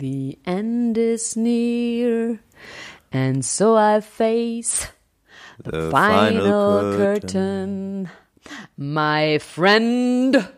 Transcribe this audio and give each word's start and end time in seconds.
The 0.00 0.38
end 0.46 0.96
is 0.96 1.36
near, 1.36 2.40
and 3.12 3.44
so 3.44 3.76
I 3.76 4.00
face 4.00 4.88
the, 5.62 5.72
the 5.72 5.90
final, 5.90 6.40
final 6.40 6.96
curtain. 6.96 8.08
curtain. 8.08 8.10
My 8.78 9.36
friend, 9.36 10.48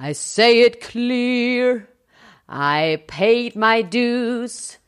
I 0.00 0.10
say 0.10 0.62
it 0.62 0.80
clear, 0.80 1.88
I 2.48 3.04
paid 3.06 3.54
my 3.54 3.82
dues, 3.82 4.78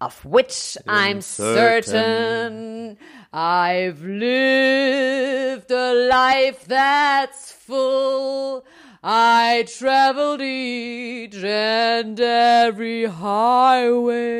of 0.00 0.24
which 0.24 0.78
I'm 0.86 1.20
certain. 1.20 2.96
I've 3.34 4.00
lived 4.00 5.70
a 5.70 5.92
life 6.08 6.64
that's 6.64 7.52
full 7.52 8.64
I 9.02 9.64
traveled 9.68 10.40
each 10.40 11.36
and 11.36 12.18
every 12.18 13.04
highway, 13.04 14.32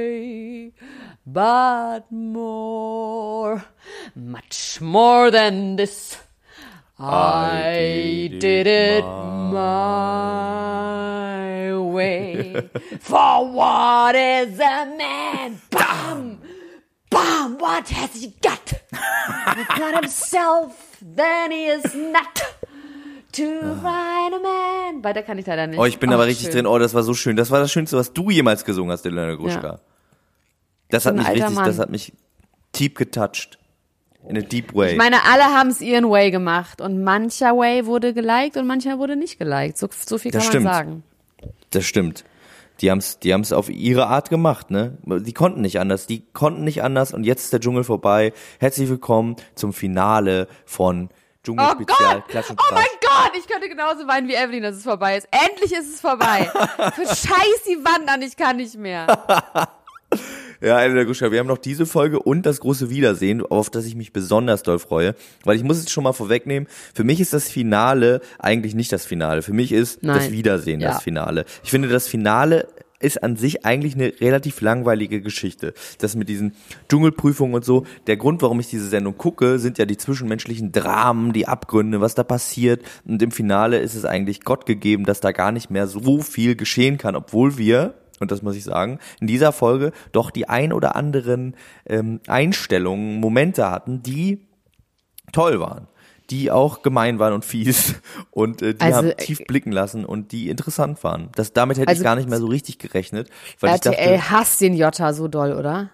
but 1.25 2.11
more, 2.11 3.64
much 4.17 4.81
more 4.81 5.31
than 5.31 5.77
this, 5.77 6.17
I, 6.98 8.36
did, 8.41 8.67
it 8.67 9.05
my 9.05 9.61
way. 11.79 12.69
For 12.98 13.48
what 13.53 14.17
is 14.17 14.59
a 14.59 14.86
man? 14.98 15.61
Bam! 15.70 16.41
Bam! 17.09 17.59
What 17.59 17.89
has 17.91 18.20
he 18.20 18.34
got? 18.42 18.73
If 19.61 19.69
not 19.79 20.03
himself, 20.03 20.98
then 21.01 21.53
he 21.53 21.67
is 21.67 21.95
not. 21.95 22.58
To 23.33 23.43
find 23.43 24.34
a 24.34 24.39
man. 24.43 25.05
Weiter 25.05 25.23
kann 25.23 25.39
ich 25.39 25.47
leider 25.47 25.67
nicht. 25.67 25.79
Oh, 25.79 25.84
ich 25.84 25.98
bin 25.98 26.11
oh, 26.11 26.15
aber 26.15 26.27
richtig 26.27 26.47
schön. 26.47 26.55
drin. 26.55 26.67
Oh, 26.67 26.79
das 26.79 26.95
war 26.95 27.03
so 27.03 27.15
schön. 27.15 27.37
Das 27.37 27.51
war 27.51 27.61
das 27.61 27.70
Schönste, 27.70 27.97
was 27.97 28.12
du 28.12 28.31
jemals 28.31 28.65
gesungen 28.65 28.91
hast, 28.91 29.05
Elena 29.05 29.35
Gruschka. 29.35 29.62
Ja. 29.62 29.81
Das 30.91 31.05
hat 31.07 31.14
mich 31.17 31.29
richtig, 31.29 31.51
Mann. 31.51 31.67
das 31.67 31.79
hat 31.79 31.91
mich 31.91 32.13
deep 32.79 32.97
getouched. 32.97 33.58
In 34.27 34.36
a 34.36 34.41
deep 34.41 34.75
way. 34.75 34.92
Ich 34.92 34.98
meine, 34.98 35.25
alle 35.25 35.45
haben 35.45 35.69
es 35.69 35.80
ihren 35.80 36.11
Way 36.11 36.30
gemacht 36.30 36.80
und 36.80 37.02
mancher 37.02 37.57
Way 37.57 37.86
wurde 37.86 38.13
geliked 38.13 38.57
und 38.57 38.67
mancher 38.67 38.98
wurde 38.98 39.17
nicht 39.17 39.39
geliked. 39.39 39.79
So, 39.79 39.89
so 39.91 40.19
viel 40.19 40.33
kann 40.33 40.41
das 40.41 40.52
man 40.52 40.63
sagen. 40.63 41.02
Das 41.70 41.85
stimmt. 41.85 42.25
Die 42.81 42.91
haben's, 42.91 43.19
die 43.19 43.33
haben's 43.33 43.52
auf 43.52 43.69
ihre 43.69 44.07
Art 44.07 44.31
gemacht, 44.31 44.70
ne? 44.70 44.98
Die 45.05 45.33
konnten 45.33 45.61
nicht 45.61 45.81
anders, 45.81 46.07
die 46.07 46.25
konnten 46.33 46.64
nicht 46.64 46.83
anders 46.83 47.13
und 47.13 47.25
jetzt 47.25 47.45
ist 47.45 47.52
der 47.52 47.61
Dschungel 47.61 47.85
vorbei. 47.85 48.33
Herzlich 48.61 48.89
willkommen 48.89 49.36
zum 49.55 49.73
Finale 49.73 50.47
von 50.64 51.11
Dschungelspezial, 51.45 52.25
oh 52.27 52.39
und 52.51 52.61
Oh 52.61 52.75
mein 52.75 52.85
Gott, 53.01 53.33
ich 53.39 53.47
könnte 53.47 53.69
genauso 53.69 54.07
weinen 54.07 54.29
wie 54.29 54.35
Evelyn, 54.35 54.63
dass 54.63 54.77
es 54.77 54.83
vorbei 54.83 55.17
ist. 55.17 55.29
Endlich 55.31 55.73
ist 55.73 55.95
es 55.95 56.01
vorbei. 56.01 56.51
Für 56.95 57.07
scheiß 57.07 57.63
die 57.67 57.85
Wand 57.85 58.09
an, 58.09 58.23
ich 58.23 58.37
kann 58.37 58.57
nicht 58.57 58.77
mehr. 58.77 59.07
Ja, 60.61 60.81
Elena 60.81 61.05
Guschka, 61.05 61.31
wir 61.31 61.39
haben 61.39 61.47
noch 61.47 61.59
diese 61.59 61.87
Folge 61.87 62.19
und 62.19 62.45
das 62.45 62.59
große 62.59 62.91
Wiedersehen, 62.91 63.47
auf 63.47 63.71
das 63.71 63.85
ich 63.87 63.95
mich 63.95 64.13
besonders 64.13 64.65
doll 64.65 64.81
freue. 64.81 65.15
Weil 65.45 65.57
ich 65.57 65.63
muss 65.63 65.79
es 65.79 65.89
schon 65.89 66.03
mal 66.03 66.13
vorwegnehmen, 66.13 66.69
für 66.95 67.05
mich 67.05 67.21
ist 67.21 67.33
das 67.33 67.49
Finale 67.49 68.20
eigentlich 68.41 68.75
nicht 68.75 68.91
das 68.91 69.07
Finale. 69.07 69.43
Für 69.43 69.53
mich 69.53 69.70
ist 69.70 70.03
Nein. 70.03 70.17
das 70.17 70.33
Wiedersehen 70.33 70.81
ja. 70.81 70.91
das 70.91 71.03
Finale. 71.03 71.45
Ich 71.63 71.70
finde, 71.70 71.89
das 71.89 72.09
Finale 72.09 72.67
ist 73.01 73.23
an 73.23 73.36
sich 73.36 73.64
eigentlich 73.64 73.95
eine 73.95 74.13
relativ 74.20 74.61
langweilige 74.61 75.20
Geschichte. 75.20 75.75
Das 75.98 76.17
mit 76.17 76.29
diesen 76.29 76.55
Dschungelprüfungen 76.89 77.55
und 77.55 77.64
so. 77.64 77.85
Der 78.07 78.17
Grund, 78.17 78.42
warum 78.42 78.61
ich 78.61 78.69
diese 78.69 78.89
Sendung 78.89 79.17
gucke, 79.17 79.59
sind 79.59 79.79
ja 79.79 79.85
die 79.85 79.97
zwischenmenschlichen 79.97 80.73
Dramen, 80.73 81.33
die 81.33 81.47
Abgründe, 81.47 82.01
was 82.01 82.14
da 82.14 82.25
passiert. 82.25 82.83
Und 83.05 83.23
im 83.23 83.31
Finale 83.31 83.79
ist 83.79 83.95
es 83.95 84.05
eigentlich 84.05 84.42
Gott 84.42 84.67
gegeben, 84.67 85.05
dass 85.05 85.20
da 85.20 85.33
gar 85.33 85.53
nicht 85.53 85.70
mehr 85.70 85.87
so 85.87 86.20
viel 86.20 86.57
geschehen 86.57 86.98
kann, 86.98 87.14
obwohl 87.14 87.57
wir, 87.57 87.95
und 88.20 88.33
das 88.33 88.42
muss 88.42 88.57
ich 88.57 88.64
sagen, 88.64 88.98
in 89.20 89.29
dieser 89.29 89.53
Folge 89.53 89.92
doch 90.13 90.31
die 90.31 90.48
ein 90.48 90.73
oder 90.73 90.97
anderen 90.97 91.55
ähm, 91.87 92.20
Einstellungen, 92.27 93.20
Momente 93.20 93.70
hatten, 93.70 94.03
die 94.03 94.47
toll 95.33 95.61
waren 95.61 95.87
die 96.30 96.50
auch 96.50 96.83
gemein 96.83 97.18
waren 97.18 97.33
und 97.33 97.44
fies 97.44 97.94
und 98.30 98.62
äh, 98.62 98.74
die 98.74 98.80
also, 98.80 98.98
haben 98.98 99.16
tief 99.16 99.40
blicken 99.46 99.72
lassen 99.72 100.05
und 100.05 100.33
die 100.33 100.48
interessant 100.48 101.02
waren. 101.05 101.30
Das, 101.34 101.52
damit 101.52 101.78
hätte 101.78 101.89
also, 101.89 102.00
ich 102.00 102.05
gar 102.05 102.16
nicht 102.16 102.28
mehr 102.28 102.39
so 102.39 102.46
richtig 102.46 102.78
gerechnet. 102.78 103.30
Weil 103.61 103.70
RTL 103.70 103.92
ich 103.92 103.98
dachte, 103.98 104.30
hasst 104.30 104.61
den 104.61 104.74
Jota 104.74 105.12
so 105.12 105.28
doll, 105.28 105.52
oder? 105.52 105.90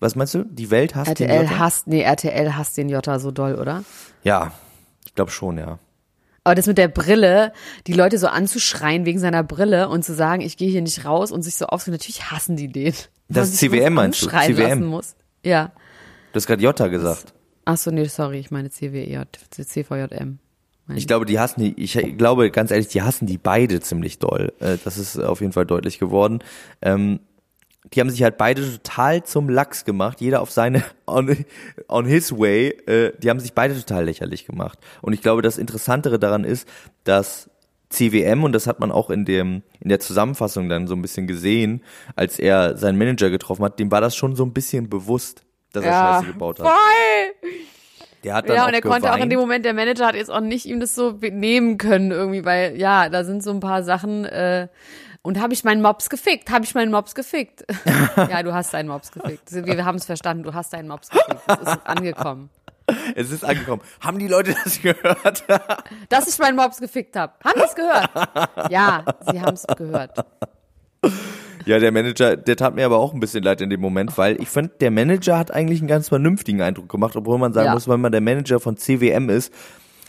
Was 0.00 0.16
meinst 0.16 0.34
du? 0.34 0.44
Die 0.44 0.70
Welt 0.70 0.94
hasst 0.94 1.08
RTL 1.08 1.28
den 1.28 1.42
Jota? 1.42 1.58
Hasst, 1.58 1.86
nee, 1.86 2.02
RTL 2.02 2.56
hasst 2.56 2.76
den 2.76 2.88
Jota 2.88 3.18
so 3.18 3.30
doll, 3.30 3.54
oder? 3.54 3.84
Ja, 4.22 4.52
ich 5.06 5.14
glaube 5.14 5.30
schon, 5.30 5.58
ja. 5.58 5.78
Aber 6.44 6.54
das 6.54 6.66
mit 6.66 6.76
der 6.76 6.88
Brille, 6.88 7.52
die 7.86 7.94
Leute 7.94 8.18
so 8.18 8.26
anzuschreien 8.26 9.06
wegen 9.06 9.18
seiner 9.18 9.42
Brille 9.42 9.88
und 9.88 10.04
zu 10.04 10.14
sagen, 10.14 10.42
ich 10.42 10.58
gehe 10.58 10.70
hier 10.70 10.82
nicht 10.82 11.06
raus 11.06 11.32
und 11.32 11.42
sich 11.42 11.56
so 11.56 11.66
aufzunehmen, 11.66 11.98
natürlich 12.00 12.30
hassen 12.30 12.56
die 12.56 12.68
den. 12.68 12.94
Das 13.28 13.48
ist 13.48 13.58
CWM 13.58 13.94
meinst 13.94 14.22
du? 14.22 14.28
CWM. 14.28 14.84
Muss. 14.84 15.16
Ja. 15.42 15.72
Du 16.32 16.36
hast 16.36 16.46
gerade 16.46 16.62
Jota 16.62 16.88
gesagt. 16.88 17.33
Ach 17.64 17.76
so, 17.76 17.90
nee, 17.90 18.04
sorry, 18.04 18.38
ich 18.38 18.50
meine 18.50 18.70
CWJ, 18.70 19.18
CVJM. 19.50 20.38
Meine 20.86 20.98
ich 20.98 21.06
glaube, 21.06 21.24
die 21.24 21.38
hassen 21.38 21.60
die, 21.60 21.82
ich 21.82 21.98
glaube, 22.18 22.50
ganz 22.50 22.70
ehrlich, 22.70 22.88
die 22.88 23.02
hassen 23.02 23.26
die 23.26 23.38
beide 23.38 23.80
ziemlich 23.80 24.18
doll. 24.18 24.52
Äh, 24.60 24.76
das 24.84 24.98
ist 24.98 25.18
auf 25.18 25.40
jeden 25.40 25.52
Fall 25.52 25.64
deutlich 25.64 25.98
geworden. 25.98 26.40
Ähm, 26.82 27.20
die 27.92 28.00
haben 28.00 28.10
sich 28.10 28.22
halt 28.22 28.38
beide 28.38 28.62
total 28.62 29.24
zum 29.24 29.48
Lachs 29.48 29.84
gemacht, 29.84 30.20
jeder 30.20 30.42
auf 30.42 30.50
seine, 30.50 30.82
on, 31.06 31.44
on 31.88 32.06
his 32.06 32.32
way, 32.32 32.68
äh, 32.86 33.12
die 33.18 33.30
haben 33.30 33.40
sich 33.40 33.54
beide 33.54 33.74
total 33.74 34.04
lächerlich 34.04 34.46
gemacht. 34.46 34.78
Und 35.00 35.12
ich 35.12 35.22
glaube, 35.22 35.42
das 35.42 35.58
Interessantere 35.58 36.18
daran 36.18 36.44
ist, 36.44 36.68
dass 37.04 37.50
CWM, 37.90 38.44
und 38.44 38.52
das 38.52 38.66
hat 38.66 38.80
man 38.80 38.90
auch 38.90 39.08
in 39.08 39.24
dem, 39.24 39.62
in 39.80 39.88
der 39.88 40.00
Zusammenfassung 40.00 40.68
dann 40.68 40.86
so 40.86 40.94
ein 40.94 41.02
bisschen 41.02 41.26
gesehen, 41.26 41.82
als 42.16 42.38
er 42.38 42.76
seinen 42.76 42.98
Manager 42.98 43.30
getroffen 43.30 43.64
hat, 43.64 43.78
dem 43.78 43.90
war 43.90 44.00
das 44.00 44.16
schon 44.16 44.34
so 44.34 44.44
ein 44.44 44.52
bisschen 44.52 44.88
bewusst 44.90 45.43
dass 45.74 45.84
er 45.84 45.90
ja, 45.90 46.14
Scheiße 46.14 46.32
gebaut 46.32 46.60
hat. 46.60 46.66
Voll. 46.66 47.50
Der 48.24 48.34
hat 48.34 48.48
dann 48.48 48.56
ja, 48.56 48.66
und 48.66 48.74
er 48.74 48.80
geweint. 48.80 49.02
konnte 49.02 49.14
auch 49.14 49.22
in 49.22 49.28
dem 49.28 49.38
Moment, 49.38 49.64
der 49.64 49.74
Manager 49.74 50.06
hat 50.06 50.14
jetzt 50.14 50.30
auch 50.30 50.40
nicht 50.40 50.64
ihm 50.64 50.80
das 50.80 50.94
so 50.94 51.10
nehmen 51.20 51.76
können 51.76 52.10
irgendwie, 52.10 52.44
weil 52.44 52.76
ja, 52.76 53.10
da 53.10 53.24
sind 53.24 53.42
so 53.42 53.50
ein 53.50 53.60
paar 53.60 53.82
Sachen, 53.82 54.24
äh, 54.24 54.68
und 55.24 55.40
habe 55.40 55.54
ich 55.54 55.64
meinen 55.64 55.80
Mops 55.80 56.10
gefickt? 56.10 56.50
Habe 56.50 56.64
ich 56.66 56.74
meinen 56.74 56.90
Mops 56.90 57.14
gefickt? 57.14 57.64
ja, 58.16 58.42
du 58.42 58.52
hast 58.52 58.74
deinen 58.74 58.88
Mops 58.88 59.10
gefickt. 59.10 59.50
Wir 59.52 59.84
haben 59.86 59.96
es 59.96 60.04
verstanden, 60.04 60.42
du 60.42 60.52
hast 60.52 60.74
deinen 60.74 60.86
Mops 60.86 61.08
gefickt. 61.08 61.40
Es 61.48 61.72
ist 61.72 61.86
angekommen. 61.86 62.50
Es 63.14 63.30
ist 63.30 63.42
angekommen. 63.42 63.80
Haben 63.98 64.18
die 64.18 64.28
Leute 64.28 64.54
das 64.62 64.82
gehört? 64.82 65.44
Dass 66.10 66.28
ich 66.28 66.38
meinen 66.38 66.54
Mops 66.54 66.78
gefickt 66.78 67.16
habe. 67.16 67.32
Haben 67.42 67.54
die 67.56 67.64
es 67.64 67.74
gehört? 67.74 68.70
Ja, 68.70 69.02
sie 69.32 69.40
haben 69.40 69.54
es 69.54 69.66
gehört. 69.66 70.22
Ja, 71.66 71.78
der 71.78 71.92
Manager, 71.92 72.36
der 72.36 72.56
tat 72.56 72.74
mir 72.74 72.84
aber 72.84 72.98
auch 72.98 73.14
ein 73.14 73.20
bisschen 73.20 73.42
leid 73.42 73.60
in 73.60 73.70
dem 73.70 73.80
Moment, 73.80 74.16
weil 74.18 74.40
ich 74.40 74.48
fand, 74.48 74.80
der 74.80 74.90
Manager 74.90 75.38
hat 75.38 75.50
eigentlich 75.50 75.80
einen 75.80 75.88
ganz 75.88 76.08
vernünftigen 76.08 76.60
Eindruck 76.60 76.88
gemacht, 76.88 77.16
obwohl 77.16 77.38
man 77.38 77.52
sagen 77.52 77.66
ja. 77.66 77.74
muss, 77.74 77.88
wenn 77.88 78.00
man 78.00 78.12
der 78.12 78.20
Manager 78.20 78.60
von 78.60 78.76
CWM 78.76 79.30
ist, 79.30 79.52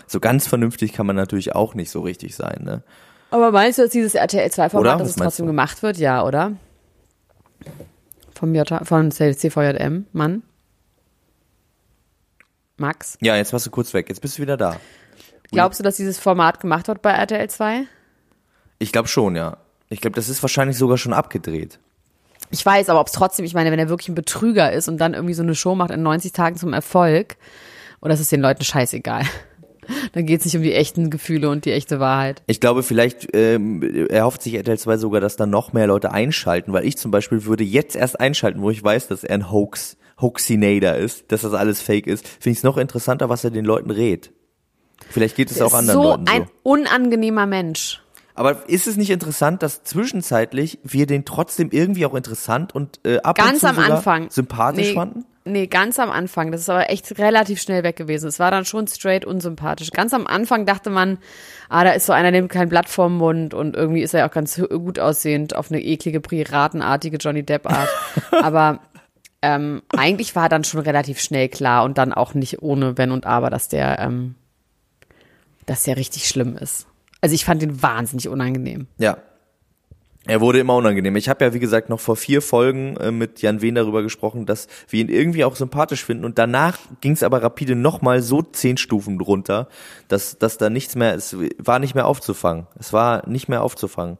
so 0.07 0.19
ganz 0.19 0.47
vernünftig 0.47 0.93
kann 0.93 1.05
man 1.05 1.15
natürlich 1.15 1.55
auch 1.55 1.73
nicht 1.73 1.89
so 1.89 2.01
richtig 2.01 2.35
sein, 2.35 2.61
ne? 2.63 2.83
Aber 3.31 3.51
meinst 3.51 3.79
du, 3.79 3.83
dass 3.83 3.91
dieses 3.91 4.15
RTL 4.15 4.49
2 4.49 4.69
Format, 4.69 4.99
dass 4.99 5.09
es 5.09 5.15
trotzdem 5.15 5.45
du? 5.45 5.51
gemacht 5.51 5.81
wird? 5.81 5.97
Ja, 5.97 6.23
oder? 6.23 6.53
Vom 8.33 8.53
J 8.53 8.67
von 8.83 9.11
CVJM, 9.11 10.05
Mann? 10.13 10.43
Max? 12.77 13.17
Ja, 13.21 13.35
jetzt 13.35 13.53
warst 13.53 13.65
du 13.65 13.71
kurz 13.71 13.93
weg. 13.93 14.09
Jetzt 14.09 14.21
bist 14.21 14.37
du 14.37 14.41
wieder 14.41 14.57
da. 14.57 14.77
Glaubst 15.51 15.79
du, 15.79 15.83
dass 15.83 15.95
dieses 15.95 16.19
Format 16.19 16.59
gemacht 16.59 16.87
wird 16.87 17.01
bei 17.01 17.11
RTL 17.11 17.49
2? 17.49 17.87
Ich 18.79 18.91
glaube 18.91 19.07
schon, 19.07 19.35
ja. 19.35 19.57
Ich 19.89 20.01
glaube, 20.01 20.15
das 20.15 20.29
ist 20.29 20.41
wahrscheinlich 20.41 20.77
sogar 20.77 20.97
schon 20.97 21.13
abgedreht. 21.13 21.79
Ich 22.51 22.65
weiß, 22.65 22.89
aber 22.89 22.99
ob 22.99 23.07
es 23.07 23.13
trotzdem, 23.13 23.45
ich 23.45 23.53
meine, 23.53 23.71
wenn 23.71 23.79
er 23.79 23.89
wirklich 23.89 24.09
ein 24.09 24.15
Betrüger 24.15 24.71
ist 24.71 24.87
und 24.87 24.97
dann 24.97 25.13
irgendwie 25.13 25.33
so 25.33 25.43
eine 25.43 25.55
Show 25.55 25.75
macht 25.75 25.91
in 25.91 26.03
90 26.03 26.31
Tagen 26.31 26.55
zum 26.55 26.73
Erfolg, 26.73 27.37
oder 28.01 28.13
ist 28.13 28.19
es 28.19 28.29
den 28.29 28.41
Leuten 28.41 28.63
scheißegal? 28.63 29.23
Dann 30.13 30.25
geht 30.25 30.39
es 30.39 30.45
nicht 30.45 30.55
um 30.55 30.63
die 30.63 30.73
echten 30.73 31.11
Gefühle 31.11 31.49
und 31.49 31.65
die 31.65 31.71
echte 31.71 31.99
Wahrheit. 31.99 32.41
Ich 32.47 32.59
glaube, 32.59 32.81
vielleicht 32.81 33.27
ähm, 33.33 33.83
erhofft 34.09 34.41
sich 34.41 34.55
RTL 34.55 34.79
2 34.79 34.97
sogar, 34.97 35.21
dass 35.21 35.35
dann 35.35 35.51
noch 35.51 35.73
mehr 35.73 35.85
Leute 35.85 36.11
einschalten, 36.11 36.73
weil 36.73 36.85
ich 36.85 36.97
zum 36.97 37.11
Beispiel 37.11 37.45
würde 37.45 37.63
jetzt 37.63 37.95
erst 37.95 38.19
einschalten, 38.19 38.63
wo 38.63 38.71
ich 38.71 38.83
weiß, 38.83 39.07
dass 39.07 39.23
er 39.23 39.35
ein 39.35 39.51
Hoax, 39.51 39.97
Hoaxinator 40.19 40.95
ist, 40.95 41.31
dass 41.31 41.41
das 41.41 41.53
alles 41.53 41.81
fake 41.81 42.07
ist. 42.07 42.27
Finde 42.27 42.53
ich 42.53 42.57
es 42.57 42.63
noch 42.63 42.77
interessanter, 42.77 43.29
was 43.29 43.43
er 43.43 43.51
den 43.51 43.63
Leuten 43.65 43.91
rät. 43.91 44.31
Vielleicht 45.09 45.35
geht 45.35 45.51
es 45.51 45.61
auch 45.61 45.73
anderen 45.73 46.01
so 46.01 46.09
Leuten 46.09 46.25
so. 46.25 46.33
ein 46.33 46.47
unangenehmer 46.63 47.45
Mensch. 47.45 48.01
Aber 48.35 48.67
ist 48.67 48.85
es 48.85 48.97
nicht 48.97 49.09
interessant, 49.09 49.63
dass 49.63 49.83
zwischenzeitlich 49.83 50.79
wir 50.83 51.07
den 51.07 51.23
trotzdem 51.23 51.69
irgendwie 51.71 52.05
auch 52.05 52.13
interessant 52.13 52.75
und 52.75 52.99
äh, 53.05 53.19
ab 53.19 53.39
und 53.39 53.45
Ganz 53.45 53.61
zu 53.61 53.67
am 53.67 53.79
Anfang. 53.79 54.29
sympathisch 54.29 54.89
nee, 54.89 54.93
fanden? 54.93 55.25
Nee, 55.45 55.67
ganz 55.67 55.99
am 55.99 56.11
Anfang. 56.11 56.51
Das 56.51 56.61
ist 56.61 56.69
aber 56.69 56.89
echt 56.89 57.17
relativ 57.17 57.61
schnell 57.61 57.83
weg 57.83 57.95
gewesen. 57.95 58.27
Es 58.27 58.39
war 58.39 58.51
dann 58.51 58.65
schon 58.65 58.87
straight 58.87 59.23
unsympathisch. 59.23 59.91
Ganz 59.91 60.13
am 60.13 60.27
Anfang 60.27 60.65
dachte 60.65 60.89
man, 60.89 61.17
ah, 61.69 61.85
da 61.85 61.91
ist 61.91 62.07
so 62.07 62.13
einer, 62.13 62.31
nimmt 62.31 62.51
kein 62.51 62.67
Blatt 62.67 62.89
vorm 62.89 63.17
Mund 63.17 63.53
und 63.53 63.75
irgendwie 63.75 64.01
ist 64.01 64.13
er 64.13 64.21
ja 64.21 64.27
auch 64.27 64.33
ganz 64.33 64.59
gut 64.69 64.99
aussehend 64.99 65.55
auf 65.55 65.71
eine 65.71 65.81
eklige, 65.81 66.19
piratenartige 66.19 67.17
Johnny 67.17 67.43
Depp-Art. 67.43 67.89
aber 68.41 68.79
ähm, 69.41 69.81
eigentlich 69.95 70.35
war 70.35 70.49
dann 70.49 70.63
schon 70.65 70.81
relativ 70.81 71.21
schnell 71.21 71.47
klar 71.47 71.85
und 71.85 71.97
dann 71.97 72.11
auch 72.11 72.33
nicht 72.33 72.61
ohne 72.63 72.97
Wenn 72.97 73.11
und 73.11 73.25
Aber, 73.25 73.49
dass 73.49 73.69
der, 73.69 73.99
ähm, 73.99 74.35
dass 75.67 75.83
der 75.83 75.95
richtig 75.95 76.27
schlimm 76.27 76.57
ist. 76.57 76.87
Also 77.25 77.33
ich 77.33 77.43
fand 77.43 77.63
den 77.63 77.81
wahnsinnig 77.81 78.29
unangenehm. 78.29 78.85
Ja. 78.99 79.17
Er 80.27 80.41
wurde 80.41 80.59
immer 80.59 80.75
unangenehm. 80.75 81.15
Ich 81.15 81.27
habe 81.27 81.43
ja, 81.43 81.55
wie 81.55 81.59
gesagt, 81.59 81.89
noch 81.89 81.99
vor 81.99 82.15
vier 82.15 82.43
Folgen 82.43 82.97
äh, 82.97 83.09
mit 83.09 83.41
Jan 83.41 83.63
Wehn 83.63 83.73
darüber 83.73 84.03
gesprochen, 84.03 84.45
dass 84.45 84.67
wir 84.89 85.01
ihn 85.01 85.09
irgendwie 85.09 85.43
auch 85.43 85.55
sympathisch 85.55 86.05
finden. 86.05 86.23
Und 86.23 86.37
danach 86.37 86.77
ging 87.01 87.13
es 87.13 87.23
aber 87.23 87.41
rapide 87.41 87.73
nochmal 87.73 88.21
so 88.21 88.43
zehn 88.43 88.77
Stufen 88.77 89.19
runter, 89.19 89.69
dass, 90.07 90.37
dass 90.37 90.59
da 90.59 90.69
nichts 90.69 90.95
mehr, 90.95 91.15
es 91.15 91.35
war 91.57 91.79
nicht 91.79 91.95
mehr 91.95 92.05
aufzufangen. 92.05 92.67
Es 92.77 92.93
war 92.93 93.27
nicht 93.27 93.49
mehr 93.49 93.63
aufzufangen. 93.63 94.19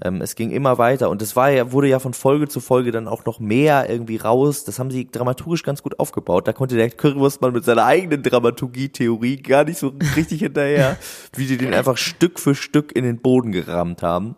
Ähm, 0.00 0.20
es 0.20 0.34
ging 0.34 0.50
immer 0.50 0.78
weiter. 0.78 1.10
Und 1.10 1.20
es 1.22 1.36
war 1.36 1.50
ja, 1.50 1.72
wurde 1.72 1.88
ja 1.88 1.98
von 1.98 2.14
Folge 2.14 2.48
zu 2.48 2.60
Folge 2.60 2.92
dann 2.92 3.08
auch 3.08 3.24
noch 3.24 3.40
mehr 3.40 3.90
irgendwie 3.90 4.16
raus. 4.16 4.64
Das 4.64 4.78
haben 4.78 4.90
sie 4.90 5.10
dramaturgisch 5.10 5.62
ganz 5.62 5.82
gut 5.82 5.98
aufgebaut. 5.98 6.48
Da 6.48 6.52
konnte 6.52 6.76
der 6.76 6.90
Currywurstmann 6.90 7.52
mit 7.52 7.64
seiner 7.64 7.84
eigenen 7.84 8.22
Dramaturgie-Theorie 8.22 9.36
gar 9.36 9.64
nicht 9.64 9.78
so 9.78 9.92
richtig 10.16 10.38
hinterher, 10.40 10.96
wie 11.36 11.46
die 11.46 11.56
den 11.56 11.74
einfach 11.74 11.96
Stück 11.96 12.40
für 12.40 12.54
Stück 12.54 12.94
in 12.94 13.04
den 13.04 13.18
Boden 13.18 13.52
gerammt 13.52 14.02
haben. 14.02 14.36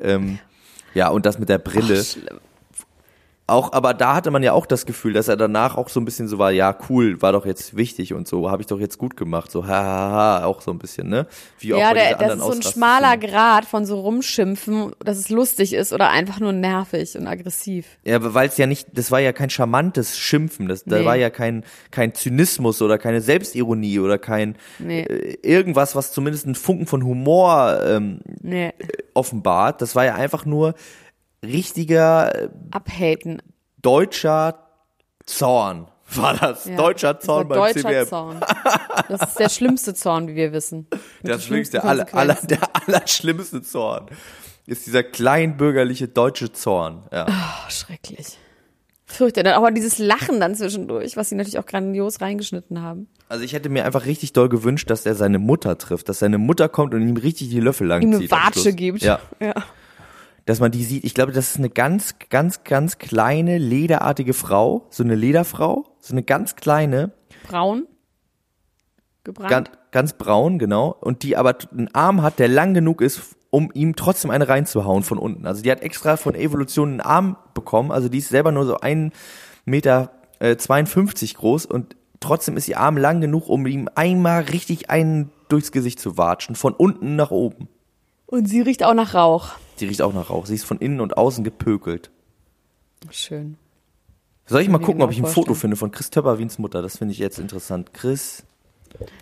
Ähm, 0.00 0.38
ja, 0.94 1.08
und 1.08 1.26
das 1.26 1.38
mit 1.38 1.48
der 1.48 1.58
Brille. 1.58 2.02
Ach. 2.02 2.53
Auch, 3.46 3.74
aber 3.74 3.92
da 3.92 4.14
hatte 4.14 4.30
man 4.30 4.42
ja 4.42 4.52
auch 4.54 4.64
das 4.64 4.86
Gefühl, 4.86 5.12
dass 5.12 5.28
er 5.28 5.36
danach 5.36 5.76
auch 5.76 5.90
so 5.90 6.00
ein 6.00 6.06
bisschen 6.06 6.28
so 6.28 6.38
war, 6.38 6.50
ja, 6.50 6.74
cool, 6.88 7.20
war 7.20 7.32
doch 7.32 7.44
jetzt 7.44 7.76
wichtig 7.76 8.14
und 8.14 8.26
so, 8.26 8.50
habe 8.50 8.62
ich 8.62 8.66
doch 8.68 8.80
jetzt 8.80 8.96
gut 8.96 9.18
gemacht, 9.18 9.50
so, 9.50 9.66
ha, 9.66 9.70
ha, 9.84 10.10
ha, 10.40 10.44
auch 10.46 10.62
so 10.62 10.70
ein 10.70 10.78
bisschen, 10.78 11.10
ne? 11.10 11.26
Wie 11.58 11.74
auch 11.74 11.78
Ja, 11.78 11.92
der, 11.92 12.16
das 12.16 12.36
ist 12.36 12.40
so 12.40 12.52
ein 12.52 12.62
schmaler 12.62 13.18
Grad 13.18 13.66
von 13.66 13.84
so 13.84 14.00
rumschimpfen, 14.00 14.92
dass 15.04 15.18
es 15.18 15.28
lustig 15.28 15.74
ist 15.74 15.92
oder 15.92 16.08
einfach 16.08 16.40
nur 16.40 16.52
nervig 16.54 17.18
und 17.18 17.26
aggressiv. 17.26 17.86
Ja, 18.04 18.32
weil 18.32 18.48
es 18.48 18.56
ja 18.56 18.66
nicht, 18.66 18.88
das 18.94 19.10
war 19.10 19.20
ja 19.20 19.34
kein 19.34 19.50
charmantes 19.50 20.16
Schimpfen, 20.18 20.66
das, 20.66 20.84
da 20.84 21.00
Nee. 21.00 21.04
war 21.04 21.16
ja 21.16 21.28
kein, 21.28 21.64
kein 21.90 22.14
Zynismus 22.14 22.80
oder 22.80 22.96
keine 22.96 23.20
Selbstironie 23.20 23.98
oder 23.98 24.16
kein 24.16 24.56
Nee. 24.78 25.02
äh, 25.02 25.36
irgendwas, 25.42 25.94
was 25.94 26.12
zumindest 26.12 26.46
einen 26.46 26.54
Funken 26.54 26.86
von 26.86 27.04
Humor 27.04 27.78
ähm, 27.86 28.20
Nee, 28.40 28.72
offenbart. 29.12 29.82
Das 29.82 29.94
war 29.94 30.06
ja 30.06 30.14
einfach 30.14 30.46
nur 30.46 30.74
richtiger 31.44 32.44
äh, 32.44 32.48
abhaten. 32.70 33.42
deutscher 33.82 34.58
Zorn. 35.26 35.88
War 36.14 36.36
das? 36.36 36.66
Ja. 36.66 36.76
Deutscher 36.76 37.18
Zorn 37.18 37.48
Das 37.48 37.58
beim 37.58 37.74
deutscher 37.74 37.88
CWM. 37.88 38.06
Zorn. 38.06 38.40
Das 39.08 39.22
ist 39.28 39.38
der 39.38 39.48
schlimmste 39.48 39.94
Zorn, 39.94 40.28
wie 40.28 40.34
wir 40.34 40.52
wissen. 40.52 40.86
Das 41.22 41.44
schlimmste, 41.44 41.82
aller, 41.82 42.06
aller, 42.14 42.34
der 42.44 42.58
allerschlimmste 42.86 43.62
Zorn 43.62 44.06
ist 44.66 44.86
dieser 44.86 45.02
kleinbürgerliche 45.02 46.08
deutsche 46.08 46.52
Zorn. 46.52 47.02
Ja. 47.12 47.26
Oh, 47.28 47.70
schrecklich. 47.70 48.38
Fürchterlich. 49.06 49.52
Aber 49.52 49.70
dieses 49.70 49.98
Lachen 49.98 50.40
dann 50.40 50.54
zwischendurch, 50.54 51.16
was 51.16 51.28
sie 51.28 51.34
natürlich 51.34 51.58
auch 51.58 51.66
grandios 51.66 52.20
reingeschnitten 52.20 52.80
haben. 52.80 53.08
Also 53.28 53.44
ich 53.44 53.52
hätte 53.52 53.68
mir 53.68 53.84
einfach 53.84 54.06
richtig 54.06 54.32
doll 54.32 54.48
gewünscht, 54.48 54.88
dass 54.90 55.04
er 55.06 55.14
seine 55.14 55.38
Mutter 55.38 55.76
trifft, 55.76 56.08
dass 56.08 56.18
seine 56.18 56.38
Mutter 56.38 56.68
kommt 56.68 56.94
und 56.94 57.06
ihm 57.06 57.16
richtig 57.16 57.50
die 57.50 57.60
Löffel 57.60 57.86
lang 57.86 58.02
Ihm 58.02 58.14
eine 58.14 58.30
Watsche 58.30 58.72
gibt. 58.72 59.02
Ja. 59.02 59.20
ja. 59.40 59.54
Dass 60.46 60.60
man 60.60 60.70
die 60.70 60.84
sieht. 60.84 61.04
Ich 61.04 61.14
glaube, 61.14 61.32
das 61.32 61.50
ist 61.50 61.58
eine 61.58 61.70
ganz, 61.70 62.16
ganz, 62.28 62.64
ganz 62.64 62.98
kleine, 62.98 63.58
lederartige 63.58 64.34
Frau. 64.34 64.86
So 64.90 65.02
eine 65.02 65.14
Lederfrau. 65.14 65.84
So 66.00 66.12
eine 66.12 66.22
ganz 66.22 66.56
kleine, 66.56 67.12
Braun. 67.48 67.86
Gebrannt. 69.24 69.50
ganz, 69.50 69.70
ganz 69.90 70.12
braun, 70.12 70.58
genau. 70.58 70.94
Und 71.00 71.22
die 71.22 71.36
aber 71.36 71.56
einen 71.72 71.94
Arm 71.94 72.20
hat, 72.20 72.38
der 72.38 72.48
lang 72.48 72.74
genug 72.74 73.00
ist, 73.00 73.36
um 73.48 73.70
ihm 73.72 73.96
trotzdem 73.96 74.30
eine 74.30 74.48
reinzuhauen 74.48 75.02
von 75.02 75.18
unten. 75.18 75.46
Also 75.46 75.62
die 75.62 75.70
hat 75.70 75.80
extra 75.80 76.16
von 76.16 76.34
Evolution 76.34 76.90
einen 76.90 77.00
Arm 77.00 77.36
bekommen. 77.54 77.90
Also 77.90 78.08
die 78.08 78.18
ist 78.18 78.28
selber 78.28 78.52
nur 78.52 78.66
so 78.66 78.78
ein 78.80 79.12
Meter 79.64 80.10
äh, 80.40 80.56
52 80.56 81.36
groß 81.36 81.64
und 81.64 81.96
trotzdem 82.20 82.56
ist 82.56 82.68
ihr 82.68 82.80
Arm 82.80 82.98
lang 82.98 83.20
genug, 83.20 83.48
um 83.48 83.66
ihm 83.66 83.88
einmal 83.94 84.42
richtig 84.42 84.90
einen 84.90 85.30
durchs 85.48 85.72
Gesicht 85.72 86.00
zu 86.00 86.18
watschen. 86.18 86.54
Von 86.54 86.74
unten 86.74 87.16
nach 87.16 87.30
oben. 87.30 87.68
Und 88.26 88.46
sie 88.46 88.60
riecht 88.60 88.82
auch 88.82 88.94
nach 88.94 89.14
Rauch. 89.14 89.52
Sie 89.76 89.86
riecht 89.86 90.02
auch 90.02 90.12
nach 90.12 90.30
Rauch. 90.30 90.46
Sie 90.46 90.54
ist 90.54 90.64
von 90.64 90.78
innen 90.78 91.00
und 91.00 91.16
außen 91.16 91.44
gepökelt. 91.44 92.10
Schön. 93.10 93.56
Soll 94.46 94.60
ich 94.60 94.68
mal 94.68 94.78
gucken, 94.78 94.94
genau 94.94 95.06
ob 95.06 95.10
ich 95.10 95.18
ein 95.18 95.24
vorstellen. 95.24 95.46
Foto 95.46 95.54
finde 95.54 95.76
von 95.76 95.90
Chris 95.90 96.10
Töpperwins 96.10 96.58
Mutter? 96.58 96.82
Das 96.82 96.98
finde 96.98 97.12
ich 97.12 97.18
jetzt 97.18 97.38
interessant. 97.38 97.94
Chris. 97.94 98.44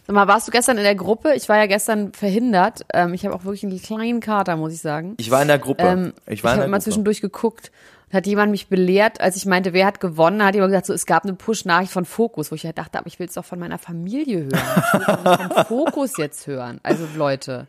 Sag 0.06 0.14
mal, 0.14 0.26
warst 0.28 0.48
du 0.48 0.52
gestern 0.52 0.76
in 0.76 0.84
der 0.84 0.94
Gruppe? 0.94 1.34
Ich 1.34 1.48
war 1.48 1.56
ja 1.56 1.66
gestern 1.66 2.12
verhindert. 2.12 2.84
Ähm, 2.92 3.14
ich 3.14 3.24
habe 3.24 3.34
auch 3.34 3.44
wirklich 3.44 3.64
einen 3.64 3.80
kleinen 3.80 4.20
Kater, 4.20 4.56
muss 4.56 4.72
ich 4.72 4.80
sagen. 4.80 5.14
Ich 5.18 5.30
war 5.30 5.40
in 5.40 5.48
der 5.48 5.58
Gruppe. 5.58 5.84
Ähm, 5.84 6.12
ich 6.26 6.44
war 6.44 6.54
ich 6.54 6.60
habe 6.60 6.70
Gruppe. 6.70 6.82
zwischendurch 6.82 7.20
geguckt. 7.20 7.70
Und 8.08 8.14
hat 8.16 8.26
jemand 8.26 8.50
mich 8.50 8.68
belehrt, 8.68 9.20
als 9.20 9.36
ich 9.36 9.46
meinte, 9.46 9.72
wer 9.72 9.86
hat 9.86 10.00
gewonnen, 10.00 10.44
hat 10.44 10.54
jemand 10.54 10.72
gesagt, 10.72 10.86
so, 10.86 10.92
es 10.92 11.06
gab 11.06 11.24
eine 11.24 11.34
Push-Nachricht 11.34 11.92
von 11.92 12.04
Fokus, 12.04 12.50
wo 12.50 12.56
ich 12.56 12.66
halt 12.66 12.76
dachte, 12.76 12.98
aber 12.98 13.06
ich 13.06 13.18
will 13.18 13.26
es 13.26 13.34
doch 13.34 13.44
von 13.44 13.58
meiner 13.58 13.78
Familie 13.78 14.44
hören. 14.44 14.50
Ich 14.52 14.92
will 15.08 15.16
doch 15.16 15.38
nicht 15.38 15.52
von 15.54 15.64
Fokus 15.64 16.16
jetzt 16.18 16.46
hören. 16.46 16.78
Also 16.82 17.06
Leute. 17.16 17.66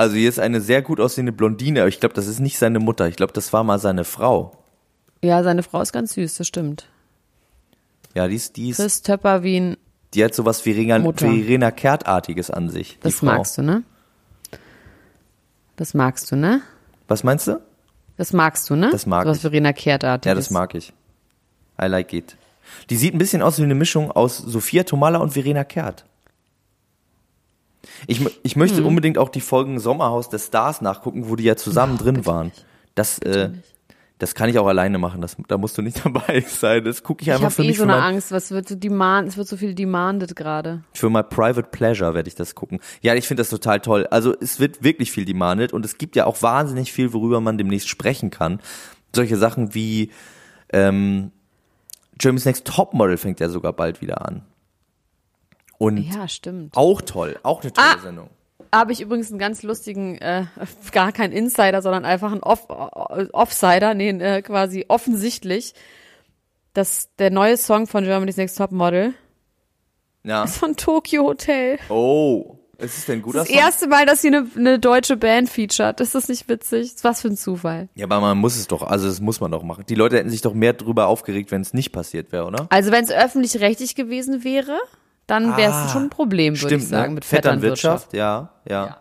Also 0.00 0.16
hier 0.16 0.30
ist 0.30 0.40
eine 0.40 0.62
sehr 0.62 0.80
gut 0.80 0.98
aussehende 0.98 1.30
Blondine, 1.30 1.80
aber 1.80 1.88
ich 1.90 2.00
glaube, 2.00 2.14
das 2.14 2.26
ist 2.26 2.40
nicht 2.40 2.58
seine 2.58 2.78
Mutter. 2.78 3.06
Ich 3.08 3.16
glaube, 3.16 3.34
das 3.34 3.52
war 3.52 3.64
mal 3.64 3.78
seine 3.78 4.04
Frau. 4.04 4.56
Ja, 5.22 5.42
seine 5.42 5.62
Frau 5.62 5.82
ist 5.82 5.92
ganz 5.92 6.14
süß, 6.14 6.36
das 6.36 6.46
stimmt. 6.46 6.88
Ja, 8.14 8.26
die 8.26 8.36
ist, 8.36 8.56
die 8.56 8.70
ist, 8.70 8.78
Chris 8.78 9.02
Töpperwien, 9.02 9.76
die 10.14 10.24
hat 10.24 10.34
sowas 10.34 10.64
wie 10.64 10.70
Rena. 10.70 11.12
Verena 11.12 11.70
Kehrt-artiges 11.70 12.50
an 12.50 12.70
sich. 12.70 12.96
Das 13.02 13.16
Frau. 13.16 13.26
magst 13.26 13.58
du, 13.58 13.62
ne? 13.62 13.82
Das 15.76 15.92
magst 15.92 16.32
du, 16.32 16.36
ne? 16.36 16.62
Was 17.06 17.22
meinst 17.22 17.46
du? 17.46 17.60
Das 18.16 18.32
magst 18.32 18.70
du, 18.70 18.76
ne? 18.76 18.88
Das 18.90 19.04
mag 19.04 19.26
Was 19.26 19.36
ich. 19.36 19.42
Verena 19.42 19.74
Kehrt 19.74 20.02
Ja, 20.02 20.16
das 20.16 20.48
mag 20.50 20.74
ich. 20.74 20.94
I 21.78 21.88
like 21.88 22.14
it. 22.14 22.38
Die 22.88 22.96
sieht 22.96 23.14
ein 23.14 23.18
bisschen 23.18 23.42
aus 23.42 23.58
wie 23.58 23.64
eine 23.64 23.74
Mischung 23.74 24.10
aus 24.10 24.38
Sophia 24.38 24.84
Tomala 24.84 25.18
und 25.18 25.34
Verena 25.34 25.62
Kehrt. 25.64 26.06
Ich, 28.06 28.24
ich 28.42 28.56
möchte 28.56 28.84
unbedingt 28.84 29.18
auch 29.18 29.28
die 29.28 29.40
Folgen 29.40 29.78
Sommerhaus 29.78 30.28
des 30.28 30.46
Stars 30.46 30.80
nachgucken, 30.80 31.28
wo 31.28 31.36
die 31.36 31.44
ja 31.44 31.56
zusammen 31.56 31.98
drin 31.98 32.26
waren. 32.26 32.52
Das, 32.94 33.18
äh, 33.20 33.50
das 34.18 34.34
kann 34.34 34.50
ich 34.50 34.58
auch 34.58 34.66
alleine 34.66 34.98
machen. 34.98 35.22
Das, 35.22 35.36
da 35.48 35.56
musst 35.56 35.78
du 35.78 35.82
nicht 35.82 36.00
dabei 36.04 36.44
sein. 36.46 36.84
Das 36.84 37.02
gucke 37.02 37.22
ich 37.22 37.28
Ich 37.28 37.32
einfach 37.32 37.44
habe 37.44 37.54
für 37.54 37.64
eh 37.64 37.68
mich 37.68 37.78
so 37.78 37.84
für 37.84 37.90
eine 37.90 38.00
mein, 38.00 38.14
Angst, 38.14 38.30
was 38.32 38.50
wird 38.50 38.68
so 38.68 38.74
demand, 38.74 39.28
es 39.28 39.36
wird 39.36 39.48
so 39.48 39.56
viel 39.56 39.74
demanded 39.74 40.36
gerade. 40.36 40.84
für 40.92 41.10
mein 41.10 41.28
Private 41.28 41.68
Pleasure 41.70 42.14
werde 42.14 42.28
ich 42.28 42.34
das 42.34 42.54
gucken. 42.54 42.80
Ja, 43.00 43.14
ich 43.14 43.26
finde 43.26 43.40
das 43.40 43.48
total 43.48 43.80
toll. 43.80 44.06
Also 44.10 44.34
es 44.38 44.60
wird 44.60 44.82
wirklich 44.84 45.10
viel 45.10 45.24
demanded 45.24 45.72
und 45.72 45.84
es 45.84 45.98
gibt 45.98 46.16
ja 46.16 46.26
auch 46.26 46.42
wahnsinnig 46.42 46.92
viel, 46.92 47.12
worüber 47.12 47.40
man 47.40 47.58
demnächst 47.58 47.88
sprechen 47.88 48.30
kann. 48.30 48.60
Solche 49.14 49.36
Sachen 49.36 49.74
wie 49.74 50.10
ähm, 50.72 51.32
Germany's 52.18 52.44
Next 52.44 52.66
Topmodel 52.66 53.16
fängt 53.16 53.40
ja 53.40 53.48
sogar 53.48 53.72
bald 53.72 54.02
wieder 54.02 54.26
an. 54.26 54.42
Und 55.80 55.96
Ja, 55.96 56.28
stimmt. 56.28 56.76
auch 56.76 57.00
toll, 57.00 57.38
auch 57.42 57.62
eine 57.62 57.72
tolle 57.72 57.86
Ah! 57.88 57.98
Sendung. 58.02 58.28
Habe 58.72 58.92
ich 58.92 59.00
übrigens 59.00 59.30
einen 59.30 59.38
ganz 59.38 59.62
lustigen, 59.62 60.18
äh, 60.18 60.44
gar 60.92 61.10
kein 61.10 61.32
Insider, 61.32 61.80
sondern 61.80 62.04
einfach 62.04 62.30
ein 62.32 62.42
Off 62.42 62.66
äh, 62.68 63.24
Offsider, 63.32 63.94
nee, 63.94 64.10
äh, 64.10 64.42
quasi 64.42 64.84
offensichtlich, 64.88 65.74
dass 66.74 67.08
der 67.18 67.30
neue 67.30 67.56
Song 67.56 67.86
von 67.86 68.04
Germany's 68.04 68.36
Next 68.36 68.58
Top 68.58 68.72
Model 68.72 69.14
Ja. 70.22 70.44
ist 70.44 70.58
von 70.58 70.76
Tokyo 70.76 71.24
Hotel. 71.24 71.78
Oh, 71.88 72.58
ist 72.78 72.98
es 72.98 73.06
denn 73.06 73.18
ein 73.18 73.22
guter 73.22 73.38
Das 73.40 73.48
Song? 73.48 73.56
erste 73.56 73.86
Mal, 73.88 74.06
dass 74.06 74.20
sie 74.22 74.28
eine, 74.28 74.46
eine 74.54 74.78
deutsche 74.78 75.16
Band 75.16 75.48
featured. 75.48 75.98
Ist 76.00 76.14
das 76.14 76.28
nicht 76.28 76.48
witzig? 76.48 76.92
Was 77.02 77.22
für 77.22 77.28
ein 77.28 77.36
Zufall. 77.36 77.88
Ja, 77.94 78.04
aber 78.04 78.20
man 78.20 78.38
muss 78.38 78.56
es 78.56 78.68
doch, 78.68 78.82
also 78.82 79.06
das 79.08 79.20
muss 79.20 79.40
man 79.40 79.50
doch 79.50 79.62
machen. 79.64 79.84
Die 79.88 79.94
Leute 79.96 80.16
hätten 80.18 80.30
sich 80.30 80.42
doch 80.42 80.54
mehr 80.54 80.74
drüber 80.74 81.08
aufgeregt, 81.08 81.50
wenn 81.50 81.62
es 81.62 81.72
nicht 81.74 81.90
passiert 81.90 82.30
wäre, 82.32 82.44
oder? 82.46 82.66
Also 82.70 82.92
wenn 82.92 83.02
es 83.04 83.10
öffentlich-rechtlich 83.10 83.94
gewesen 83.96 84.44
wäre, 84.44 84.78
dann 85.30 85.56
wäre 85.56 85.70
es 85.70 85.76
Ah, 85.76 85.88
schon 85.88 86.02
ein 86.04 86.10
Problem, 86.10 86.54
würde 86.60 86.74
ich 86.74 86.82
Stimmt, 86.82 86.90
sagen, 86.90 87.08
ne? 87.12 87.14
mit 87.16 87.24
Vetternwirtschaft. 87.24 88.12
ja, 88.12 88.50
ja. 88.68 88.98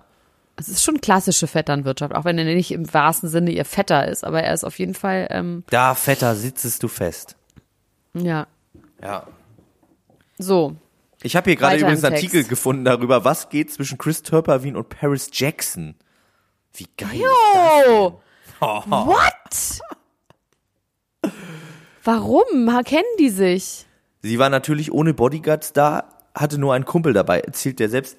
Es 0.56 0.68
ist 0.68 0.84
schon 0.84 1.00
klassische 1.00 1.48
Vetternwirtschaft, 1.48 2.14
auch 2.14 2.26
wenn 2.26 2.38
er 2.38 2.44
nicht 2.44 2.72
im 2.72 2.94
wahrsten 2.94 3.30
Sinne 3.30 3.52
ihr 3.52 3.64
Vetter 3.66 4.08
ist, 4.10 4.26
aber 4.26 4.44
er 4.44 4.54
ist 4.54 4.66
auf 4.66 4.78
jeden 4.78 4.94
Fall, 4.94 5.28
ähm, 5.32 5.64
Da, 5.70 5.96
Vetter, 5.96 6.36
sitzest 6.36 6.84
du 6.84 6.88
fest. 6.90 7.36
ja, 8.14 8.46
Ja. 9.02 9.24
so. 10.38 10.76
Ich 11.22 11.36
habe 11.36 11.50
hier 11.50 11.58
gerade 11.58 11.78
übrigens 11.78 12.04
einen. 12.06 12.16
Artikel 12.16 12.44
gefunden 12.46 12.86
darüber, 12.86 13.26
was 13.26 13.50
geht 13.50 13.74
zwischen 13.74 13.98
Chris 13.98 14.22
Turpavine 14.24 14.78
und 14.78 14.88
Paris 14.90 15.30
Jackson. 15.34 15.96
Wie 16.74 16.88
geil. 16.98 17.22
Oh! 17.54 18.14
What? 18.62 19.82
Warum? 22.04 22.84
Kennen 22.86 23.04
die 23.20 23.30
sich? 23.30 23.86
Sie 24.22 24.40
war 24.40 24.50
natürlich 24.50 24.92
ohne 24.92 25.14
Bodyguards 25.14 25.74
da, 25.74 26.06
hatte 26.36 26.58
nur 26.58 26.74
einen 26.74 26.86
Kumpel 26.86 27.14
dabei, 27.14 27.40
erzählt 27.40 27.80
der 27.80 27.90
selbst 27.90 28.18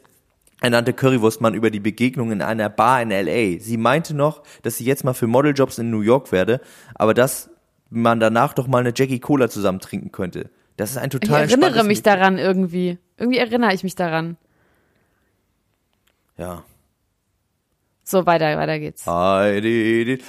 ernannte 0.60 0.92
Currywurstmann 0.92 1.54
über 1.54 1.70
die 1.70 1.80
Begegnung 1.80 2.32
in 2.32 2.42
einer 2.42 2.68
Bar 2.68 3.02
in 3.02 3.10
L.A. 3.10 3.58
Sie 3.60 3.76
meinte 3.76 4.14
noch, 4.14 4.42
dass 4.62 4.76
sie 4.76 4.84
jetzt 4.84 5.04
mal 5.04 5.14
für 5.14 5.26
Modeljobs 5.26 5.78
in 5.78 5.90
New 5.90 6.00
York 6.02 6.32
werde, 6.32 6.60
aber 6.94 7.14
dass 7.14 7.50
man 7.88 8.20
danach 8.20 8.52
doch 8.52 8.66
mal 8.66 8.78
eine 8.78 8.92
Jackie 8.94 9.20
Cola 9.20 9.48
zusammen 9.48 9.80
trinken 9.80 10.12
könnte. 10.12 10.50
Das 10.76 10.90
ist 10.90 10.96
ein 10.98 11.04
Ich 11.06 11.10
total 11.10 11.42
erinnere 11.42 11.54
entspanntes 11.54 11.86
mich 11.86 11.98
Mädchen. 11.98 12.02
daran 12.04 12.38
irgendwie. 12.38 12.98
Irgendwie 13.16 13.38
erinnere 13.38 13.74
ich 13.74 13.82
mich 13.82 13.94
daran. 13.94 14.36
Ja. 16.36 16.64
So, 18.10 18.26
weiter, 18.26 18.58
weiter 18.58 18.80
geht's. 18.80 19.04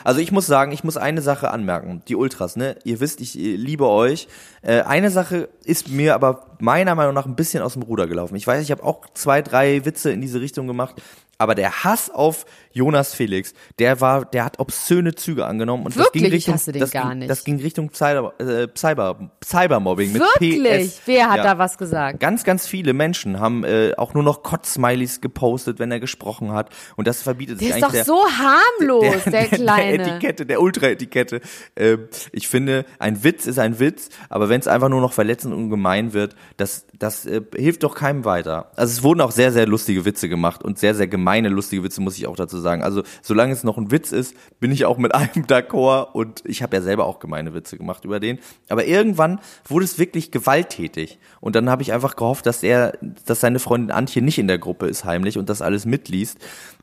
Also 0.04 0.20
ich 0.20 0.32
muss 0.32 0.46
sagen, 0.46 0.72
ich 0.72 0.84
muss 0.84 0.98
eine 0.98 1.24
Sache 1.24 1.50
anmerken. 1.50 2.04
Die 2.08 2.16
Ultras, 2.16 2.56
ne? 2.56 2.76
Ihr 2.84 3.00
wisst, 3.00 3.22
ich 3.22 3.34
liebe 3.34 3.88
euch. 3.88 4.28
Äh, 4.62 4.82
eine 4.82 5.10
Sache 5.10 5.50
ist 5.66 5.90
mir 5.90 6.14
aber 6.14 6.46
meiner 6.60 6.94
Meinung 6.94 7.16
nach 7.16 7.26
ein 7.26 7.36
bisschen 7.36 7.64
aus 7.64 7.74
dem 7.74 7.82
Ruder 7.82 8.06
gelaufen. 8.06 8.36
Ich 8.36 8.46
weiß, 8.46 8.62
ich 8.62 8.70
habe 8.70 8.84
auch 8.84 9.08
zwei, 9.16 9.42
drei 9.42 9.84
Witze 9.84 10.12
in 10.12 10.22
diese 10.22 10.42
Richtung 10.42 10.68
gemacht. 10.68 11.02
Aber 11.42 11.56
der 11.56 11.84
Hass 11.84 12.12
auf 12.12 12.46
Jonas 12.72 13.16
Felix, 13.16 13.54
der 13.80 14.00
war, 14.00 14.26
der 14.26 14.46
hat 14.46 14.60
obszöne 14.60 15.16
Züge 15.16 15.46
angenommen 15.48 15.86
und 15.86 15.96
das 15.96 16.04
Wirklich? 16.06 16.22
ging 16.24 16.32
Ich 16.32 16.36
Richtung, 16.38 16.54
hasse 16.54 16.72
den 16.72 16.80
das 16.80 16.92
gar 16.92 17.10
ging, 17.10 17.18
nicht. 17.20 17.32
das 17.32 17.44
ging 17.44 17.60
Richtung 17.60 17.92
Cyber, 17.94 18.34
äh, 18.40 18.68
Cyber, 18.78 19.32
Cybermobbing 19.44 20.12
mit 20.14 20.22
Wirklich? 20.22 20.92
PS. 20.92 21.02
Wer 21.06 21.30
hat 21.32 21.38
Ja. 21.38 21.44
da 21.44 21.58
was 21.58 21.80
gesagt? 21.80 22.20
Ganz, 22.20 22.44
ganz 22.44 22.68
viele 22.68 22.94
Menschen 22.94 23.40
haben 23.40 23.64
äh, 23.64 23.94
auch 23.98 24.14
nur 24.14 24.22
noch 24.22 24.44
Kotz-Smileys 24.44 25.20
gepostet, 25.20 25.80
wenn 25.80 25.92
er 25.92 26.00
gesprochen 26.00 26.52
hat. 26.54 26.70
Und 26.96 27.08
das 27.08 27.24
verbietet 27.24 27.58
sich 27.60 27.70
Der 27.70 27.78
ist 27.78 27.84
eigentlich 27.84 28.06
doch 28.06 28.06
so 28.06 28.26
harmlos, 28.38 29.24
der, 29.26 29.48
Kleine. 29.48 29.98
Der 29.98 30.08
Etikette, 30.16 30.46
der 30.46 30.62
Ultra-Etikette. 30.62 31.42
Ähm, 31.76 32.08
ich 32.32 32.48
finde, 32.48 32.86
ein 33.00 33.24
Witz 33.24 33.48
ist 33.48 33.58
ein 33.58 33.80
Witz, 33.80 34.10
aber 34.30 34.48
wenn 34.50 34.60
es 34.62 34.68
einfach 34.68 34.90
nur 34.90 35.02
noch 35.02 35.14
verletzend 35.14 35.54
und 35.56 35.70
gemein 35.72 36.14
wird, 36.14 36.36
das, 36.58 36.86
das 36.98 37.26
äh, 37.26 37.42
hilft 37.56 37.84
doch 37.84 37.96
keinem 37.96 38.26
weiter. 38.26 38.72
Also 38.76 38.92
es 38.94 39.04
wurden 39.04 39.22
auch 39.22 39.32
sehr, 39.32 39.52
sehr 39.52 39.66
lustige 39.68 40.06
Witze 40.06 40.30
gemacht 40.30 40.64
und 40.64 40.78
sehr, 40.80 40.94
sehr 40.96 41.08
gemeine 41.32 41.50
lustige 41.50 41.84
Witze, 41.84 42.02
muss 42.02 42.18
ich 42.18 42.28
auch 42.28 42.36
dazu 42.36 42.60
sagen. 42.60 42.84
Also 42.84 43.04
solange 43.22 43.54
es 43.54 43.64
noch 43.64 43.78
ein 43.78 43.90
Witz 43.90 44.12
ist, 44.12 44.36
bin 44.60 44.72
ich 44.72 44.86
auch 44.86 44.98
mit 44.98 45.16
allem 45.16 45.46
d'accord 45.48 46.12
und 46.12 46.42
ich 46.46 46.62
habe 46.62 46.76
ja 46.76 46.82
selber 46.82 47.06
auch 47.06 47.20
gemeine 47.20 47.54
Witze 47.54 47.78
gemacht 47.78 48.04
über 48.04 48.20
den. 48.20 48.40
Aber 48.70 48.86
irgendwann 48.86 49.40
wurde 49.66 49.86
es 49.86 49.98
wirklich 49.98 50.32
gewalttätig 50.32 51.20
und 51.40 51.56
dann 51.56 51.70
habe 51.70 51.84
ich 51.84 51.94
einfach 51.94 52.16
gehofft, 52.18 52.46
dass 52.46 52.64
er, 52.64 52.98
dass 53.26 53.40
seine 53.40 53.60
Freundin 53.60 53.92
Antje 53.92 54.22
nicht 54.22 54.40
in 54.40 54.48
der 54.48 54.58
Gruppe 54.60 54.88
ist 54.88 55.06
heimlich 55.06 55.38
und 55.38 55.50
das 55.50 55.62
alles 55.62 55.86
mitliest, 55.86 56.38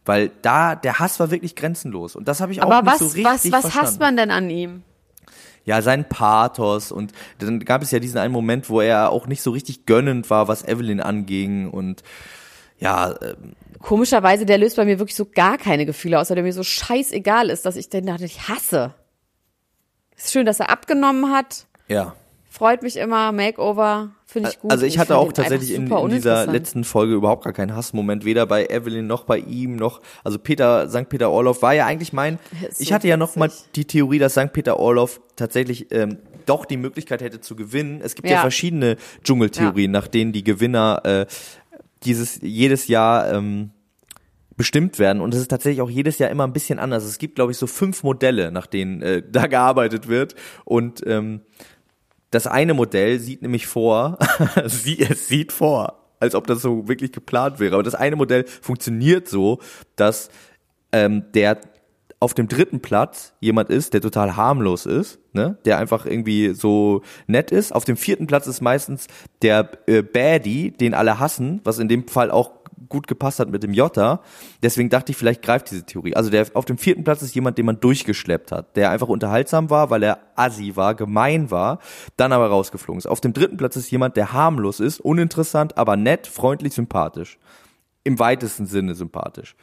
weil 0.06 0.30
da 0.42 0.74
der 0.74 0.98
Hass 0.98 1.20
war 1.20 1.30
wirklich 1.30 1.54
grenzenlos 1.54 2.16
und 2.16 2.26
das 2.26 2.40
habe 2.40 2.52
ich 2.52 2.62
auch 2.62 2.70
Aber 2.70 2.82
nicht 2.82 2.92
was, 2.92 2.98
so 3.00 3.04
richtig 3.06 3.24
was, 3.24 3.52
was 3.52 3.60
verstanden. 3.62 3.86
hasst 3.86 4.00
man 4.00 4.16
denn 4.16 4.30
an 4.30 4.48
ihm? 4.48 4.82
Ja, 5.64 5.82
sein 5.82 6.08
Pathos 6.08 6.90
und 6.90 7.12
dann 7.40 7.60
gab 7.60 7.82
es 7.82 7.90
ja 7.90 7.98
diesen 7.98 8.16
einen 8.16 8.32
Moment, 8.32 8.70
wo 8.70 8.80
er 8.80 9.10
auch 9.10 9.26
nicht 9.26 9.42
so 9.42 9.50
richtig 9.50 9.84
gönnend 9.84 10.30
war, 10.30 10.48
was 10.48 10.66
Evelyn 10.66 11.00
anging 11.00 11.68
und 11.68 12.02
ja, 12.80 13.10
äh, 13.10 13.34
Komischerweise, 13.80 14.44
der 14.44 14.58
löst 14.58 14.76
bei 14.76 14.84
mir 14.84 14.98
wirklich 14.98 15.16
so 15.16 15.26
gar 15.26 15.58
keine 15.58 15.86
Gefühle 15.86 16.18
aus, 16.18 16.30
weil 16.30 16.34
der 16.36 16.44
mir 16.44 16.52
so 16.52 16.62
scheißegal 16.64 17.50
ist, 17.50 17.64
dass 17.64 17.76
ich 17.76 17.88
den 17.88 18.08
ich 18.22 18.48
hasse. 18.48 18.94
Ist 20.16 20.32
schön, 20.32 20.46
dass 20.46 20.60
er 20.60 20.70
abgenommen 20.70 21.32
hat. 21.32 21.66
ja. 21.88 22.14
Freut 22.50 22.82
mich 22.82 22.96
immer. 22.96 23.30
Makeover. 23.30 24.10
Finde 24.26 24.50
ich 24.50 24.58
gut. 24.58 24.72
Also 24.72 24.84
ich 24.84 24.94
Und 24.94 25.00
hatte 25.00 25.16
auch 25.16 25.32
tatsächlich 25.32 25.72
in, 25.72 25.92
in 25.92 26.08
dieser 26.08 26.46
letzten 26.46 26.82
Folge 26.82 27.14
überhaupt 27.14 27.44
gar 27.44 27.52
keinen 27.52 27.76
Hassmoment, 27.76 28.24
weder 28.24 28.46
bei 28.46 28.66
Evelyn 28.66 29.06
noch 29.06 29.24
bei 29.24 29.38
ihm 29.38 29.76
noch, 29.76 30.00
also 30.24 30.38
Peter, 30.40 30.88
St. 30.88 31.08
Peter 31.08 31.30
Orloff 31.30 31.62
war 31.62 31.74
ja 31.74 31.86
eigentlich 31.86 32.12
mein, 32.12 32.38
ist 32.68 32.80
ich 32.80 32.88
so 32.88 32.94
hatte 32.94 33.06
ja 33.06 33.16
noch 33.16 33.36
mal 33.36 33.48
witzig. 33.48 33.66
die 33.76 33.84
Theorie, 33.84 34.18
dass 34.18 34.32
St. 34.32 34.52
Peter 34.52 34.80
Orloff 34.80 35.20
tatsächlich 35.36 35.92
ähm, 35.92 36.18
doch 36.46 36.64
die 36.64 36.78
Möglichkeit 36.78 37.22
hätte 37.22 37.40
zu 37.40 37.54
gewinnen. 37.54 38.00
Es 38.02 38.16
gibt 38.16 38.26
ja, 38.28 38.36
Ja. 38.36 38.40
verschiedene 38.40 38.96
Dschungeltheorien, 39.22 39.92
nach 39.92 40.08
denen 40.08 40.32
die 40.32 40.42
Gewinner 40.42 41.02
äh, 41.04 41.26
dieses 42.04 42.40
jedes 42.42 42.88
Jahr 42.88 43.32
ähm, 43.32 43.70
bestimmt 44.56 44.98
werden 44.98 45.22
und 45.22 45.32
es 45.34 45.40
ist 45.40 45.48
tatsächlich 45.48 45.80
auch 45.80 45.90
jedes 45.90 46.18
Jahr 46.18 46.30
immer 46.30 46.44
ein 46.44 46.52
bisschen 46.52 46.78
anders. 46.78 47.04
Es 47.04 47.18
gibt, 47.18 47.36
glaube 47.36 47.52
ich, 47.52 47.58
so 47.58 47.66
fünf 47.66 48.02
Modelle, 48.02 48.50
nach 48.50 48.66
denen 48.66 49.02
äh, 49.02 49.22
da 49.30 49.46
gearbeitet 49.46 50.08
wird 50.08 50.34
und 50.64 51.06
ähm, 51.06 51.42
das 52.30 52.46
eine 52.46 52.74
Modell 52.74 53.18
sieht 53.20 53.40
nämlich 53.40 53.66
vor, 53.66 54.18
sie, 54.66 55.00
es 55.00 55.28
sieht 55.28 55.52
vor, 55.52 56.10
als 56.20 56.34
ob 56.34 56.46
das 56.46 56.60
so 56.60 56.88
wirklich 56.88 57.12
geplant 57.12 57.58
wäre. 57.58 57.74
Aber 57.74 57.82
das 57.82 57.94
eine 57.94 58.16
Modell 58.16 58.44
funktioniert 58.46 59.28
so, 59.28 59.60
dass 59.96 60.28
ähm, 60.92 61.24
der 61.32 61.58
auf 62.20 62.34
dem 62.34 62.48
dritten 62.48 62.80
Platz 62.80 63.32
jemand 63.40 63.70
ist, 63.70 63.94
der 63.94 64.00
total 64.00 64.36
harmlos 64.36 64.86
ist, 64.86 65.20
ne, 65.32 65.56
der 65.64 65.78
einfach 65.78 66.04
irgendwie 66.04 66.52
so 66.52 67.02
nett 67.26 67.52
ist. 67.52 67.72
Auf 67.72 67.84
dem 67.84 67.96
vierten 67.96 68.26
Platz 68.26 68.46
ist 68.46 68.60
meistens 68.60 69.06
der 69.42 69.70
äh, 69.86 70.02
Baddie, 70.02 70.72
den 70.72 70.94
alle 70.94 71.20
hassen, 71.20 71.60
was 71.62 71.78
in 71.78 71.88
dem 71.88 72.08
Fall 72.08 72.30
auch 72.30 72.58
gut 72.88 73.06
gepasst 73.06 73.38
hat 73.38 73.50
mit 73.50 73.62
dem 73.62 73.72
Jota. 73.72 74.20
Deswegen 74.62 74.88
dachte 74.88 75.12
ich, 75.12 75.18
vielleicht 75.18 75.42
greift 75.42 75.70
diese 75.70 75.84
Theorie. 75.84 76.14
Also 76.14 76.30
der 76.30 76.46
auf 76.54 76.64
dem 76.64 76.78
vierten 76.78 77.04
Platz 77.04 77.22
ist 77.22 77.34
jemand, 77.34 77.58
den 77.58 77.66
man 77.66 77.80
durchgeschleppt 77.80 78.50
hat, 78.50 78.76
der 78.76 78.90
einfach 78.90 79.08
unterhaltsam 79.08 79.70
war, 79.70 79.90
weil 79.90 80.02
er 80.02 80.18
assi 80.36 80.74
war, 80.76 80.94
gemein 80.94 81.50
war, 81.50 81.78
dann 82.16 82.32
aber 82.32 82.48
rausgeflogen 82.48 82.98
ist. 82.98 83.06
Auf 83.06 83.20
dem 83.20 83.32
dritten 83.32 83.56
Platz 83.56 83.76
ist 83.76 83.90
jemand, 83.90 84.16
der 84.16 84.32
harmlos 84.32 84.80
ist, 84.80 85.00
uninteressant, 85.00 85.76
aber 85.76 85.96
nett, 85.96 86.26
freundlich, 86.26 86.74
sympathisch. 86.74 87.38
Im 88.04 88.18
weitesten 88.18 88.66
Sinne 88.66 88.94
sympathisch. 88.94 89.54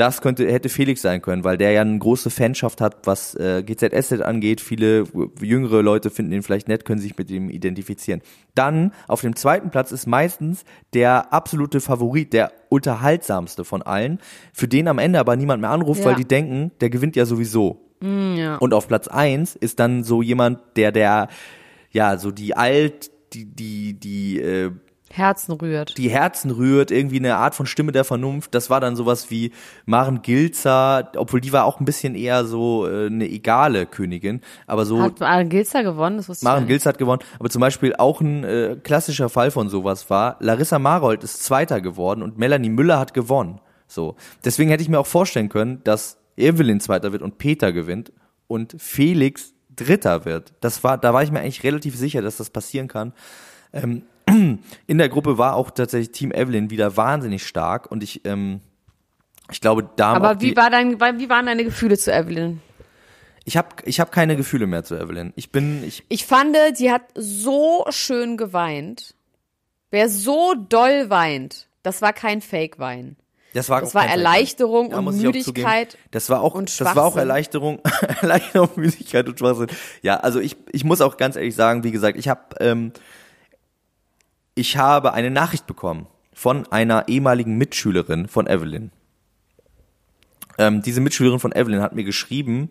Das 0.00 0.22
könnte, 0.22 0.50
hätte 0.50 0.70
Felix 0.70 1.02
sein 1.02 1.20
können, 1.20 1.44
weil 1.44 1.58
der 1.58 1.72
ja 1.72 1.82
eine 1.82 1.98
große 1.98 2.30
Fanschaft 2.30 2.80
hat, 2.80 3.06
was 3.06 3.34
äh, 3.34 3.62
GZSZ 3.62 4.22
angeht. 4.22 4.62
Viele 4.62 5.04
jüngere 5.42 5.82
Leute 5.82 6.08
finden 6.08 6.32
ihn 6.32 6.42
vielleicht 6.42 6.68
nett, 6.68 6.86
können 6.86 7.00
sich 7.02 7.18
mit 7.18 7.30
ihm 7.30 7.50
identifizieren. 7.50 8.22
Dann 8.54 8.92
auf 9.08 9.20
dem 9.20 9.36
zweiten 9.36 9.68
Platz 9.70 9.92
ist 9.92 10.06
meistens 10.06 10.64
der 10.94 11.34
absolute 11.34 11.80
Favorit, 11.82 12.32
der 12.32 12.50
unterhaltsamste 12.70 13.64
von 13.64 13.82
allen, 13.82 14.20
für 14.54 14.68
den 14.68 14.88
am 14.88 14.98
Ende 14.98 15.18
aber 15.20 15.36
niemand 15.36 15.60
mehr 15.60 15.70
anruft, 15.70 16.00
Ja. 16.00 16.06
weil 16.06 16.14
die 16.16 16.24
denken, 16.24 16.70
der 16.80 16.88
gewinnt 16.88 17.14
ja 17.14 17.26
sowieso. 17.26 17.84
Und 18.00 18.72
auf 18.72 18.88
Platz 18.88 19.06
eins 19.06 19.54
ist 19.54 19.78
dann 19.80 20.02
so 20.04 20.22
jemand, 20.22 20.60
der 20.76 20.92
der 20.92 21.28
ja 21.90 22.16
so 22.16 22.30
die 22.30 22.56
alt, 22.56 23.10
die 23.34 23.44
die 23.44 24.00
die 24.00 24.40
äh, 24.40 24.70
Herzen 25.12 25.52
rührt. 25.52 25.98
die 25.98 26.08
Herzen 26.08 26.50
rührt, 26.50 26.90
irgendwie 26.90 27.18
eine 27.18 27.36
Art 27.36 27.54
von 27.54 27.66
Stimme 27.66 27.92
der 27.92 28.04
Vernunft. 28.04 28.54
Das 28.54 28.70
war 28.70 28.80
dann 28.80 28.96
sowas 28.96 29.30
wie 29.30 29.52
Maren 29.84 30.22
Gilzer, 30.22 31.10
obwohl 31.16 31.40
die 31.40 31.52
war 31.52 31.64
auch 31.64 31.80
ein 31.80 31.84
bisschen 31.84 32.14
eher 32.14 32.44
so 32.44 32.86
äh, 32.86 33.06
eine 33.06 33.28
egale 33.28 33.86
Königin, 33.86 34.40
aber 34.66 34.86
so 34.86 35.02
Hat 35.02 35.20
Maren 35.20 35.48
Gilzer 35.48 35.82
gewonnen? 35.82 36.16
Das 36.16 36.28
wusste 36.28 36.44
ich 36.44 36.44
Maren 36.44 36.64
nicht. 36.64 36.68
Gilzer 36.68 36.90
hat 36.90 36.98
gewonnen, 36.98 37.22
aber 37.38 37.50
zum 37.50 37.60
Beispiel 37.60 37.94
auch 37.96 38.20
ein 38.20 38.44
äh, 38.44 38.76
klassischer 38.82 39.28
Fall 39.28 39.50
von 39.50 39.68
sowas 39.68 40.10
war, 40.10 40.36
Larissa 40.40 40.78
Marold 40.78 41.24
ist 41.24 41.42
Zweiter 41.42 41.80
geworden 41.80 42.22
und 42.22 42.38
Melanie 42.38 42.70
Müller 42.70 42.98
hat 42.98 43.14
gewonnen. 43.14 43.60
So. 43.86 44.16
Deswegen 44.44 44.70
hätte 44.70 44.82
ich 44.82 44.88
mir 44.88 45.00
auch 45.00 45.06
vorstellen 45.06 45.48
können, 45.48 45.82
dass 45.84 46.18
Evelyn 46.36 46.80
Zweiter 46.80 47.12
wird 47.12 47.22
und 47.22 47.38
Peter 47.38 47.72
gewinnt 47.72 48.12
und 48.46 48.76
Felix 48.78 49.54
Dritter 49.74 50.24
wird. 50.24 50.52
Das 50.60 50.84
war, 50.84 50.98
da 50.98 51.14
war 51.14 51.22
ich 51.22 51.30
mir 51.30 51.40
eigentlich 51.40 51.64
relativ 51.64 51.96
sicher, 51.96 52.22
dass 52.22 52.36
das 52.36 52.50
passieren 52.50 52.88
kann. 52.88 53.12
Ähm, 53.72 54.02
in 54.86 54.98
der 54.98 55.08
Gruppe 55.08 55.38
war 55.38 55.54
auch 55.54 55.70
tatsächlich 55.70 56.12
Team 56.12 56.32
Evelyn 56.32 56.70
wieder 56.70 56.96
wahnsinnig 56.96 57.46
stark 57.46 57.90
und 57.90 58.02
ich, 58.02 58.24
ähm, 58.24 58.60
ich 59.50 59.60
glaube, 59.60 59.88
da 59.96 60.12
Aber 60.12 60.40
wie, 60.40 60.56
war 60.56 60.70
dein, 60.70 61.00
wie 61.00 61.28
waren 61.28 61.46
deine 61.46 61.64
Gefühle 61.64 61.98
zu 61.98 62.12
Evelyn? 62.12 62.60
ich 63.44 63.56
habe 63.56 63.68
ich 63.84 64.00
hab 64.00 64.12
keine 64.12 64.36
Gefühle 64.36 64.66
mehr 64.66 64.84
zu 64.84 64.96
Evelyn. 64.96 65.32
Ich 65.34 65.50
bin, 65.50 65.82
ich, 65.84 66.04
Ich 66.08 66.24
fand, 66.24 66.56
sie 66.74 66.92
hat 66.92 67.02
so 67.14 67.84
schön 67.90 68.36
geweint. 68.36 69.14
Wer 69.90 70.08
so 70.08 70.54
doll 70.54 71.10
weint, 71.10 71.66
das 71.82 72.00
war 72.00 72.12
kein 72.12 72.42
Fake-Wein. 72.42 73.16
Das 73.52 73.68
war, 73.68 73.80
Das 73.80 73.94
war. 73.96 74.06
Erleichterung 74.06 74.90
Da 74.90 74.98
und 74.98 75.20
Müdigkeit 75.20 75.98
Das 76.12 76.30
war 76.30 76.42
auch, 76.42 76.60
das 76.62 76.80
war 76.80 77.04
auch. 77.04 77.16
Erleichterung, 77.16 77.80
Erleichterung, 78.20 78.68
Müdigkeit 78.76 79.28
und 79.28 79.36
Schwachsinn. 79.36 79.66
Ja, 80.02 80.18
also 80.18 80.38
ich, 80.38 80.56
ich 80.70 80.84
muss 80.84 81.00
auch 81.00 81.16
ganz 81.16 81.34
ehrlich 81.34 81.56
sagen, 81.56 81.82
wie 81.82 81.90
gesagt, 81.90 82.16
ich 82.16 82.28
habe, 82.28 82.42
ähm, 82.60 82.92
ich 84.54 84.76
habe 84.76 85.12
eine 85.12 85.30
Nachricht 85.30 85.66
bekommen 85.66 86.06
von 86.32 86.66
einer 86.72 87.08
ehemaligen 87.08 87.56
Mitschülerin 87.58 88.28
von 88.28 88.46
Evelyn. 88.46 88.90
Ähm, 90.58 90.82
diese 90.82 91.00
Mitschülerin 91.00 91.38
von 91.40 91.52
Evelyn 91.52 91.80
hat 91.82 91.94
mir 91.94 92.04
geschrieben, 92.04 92.70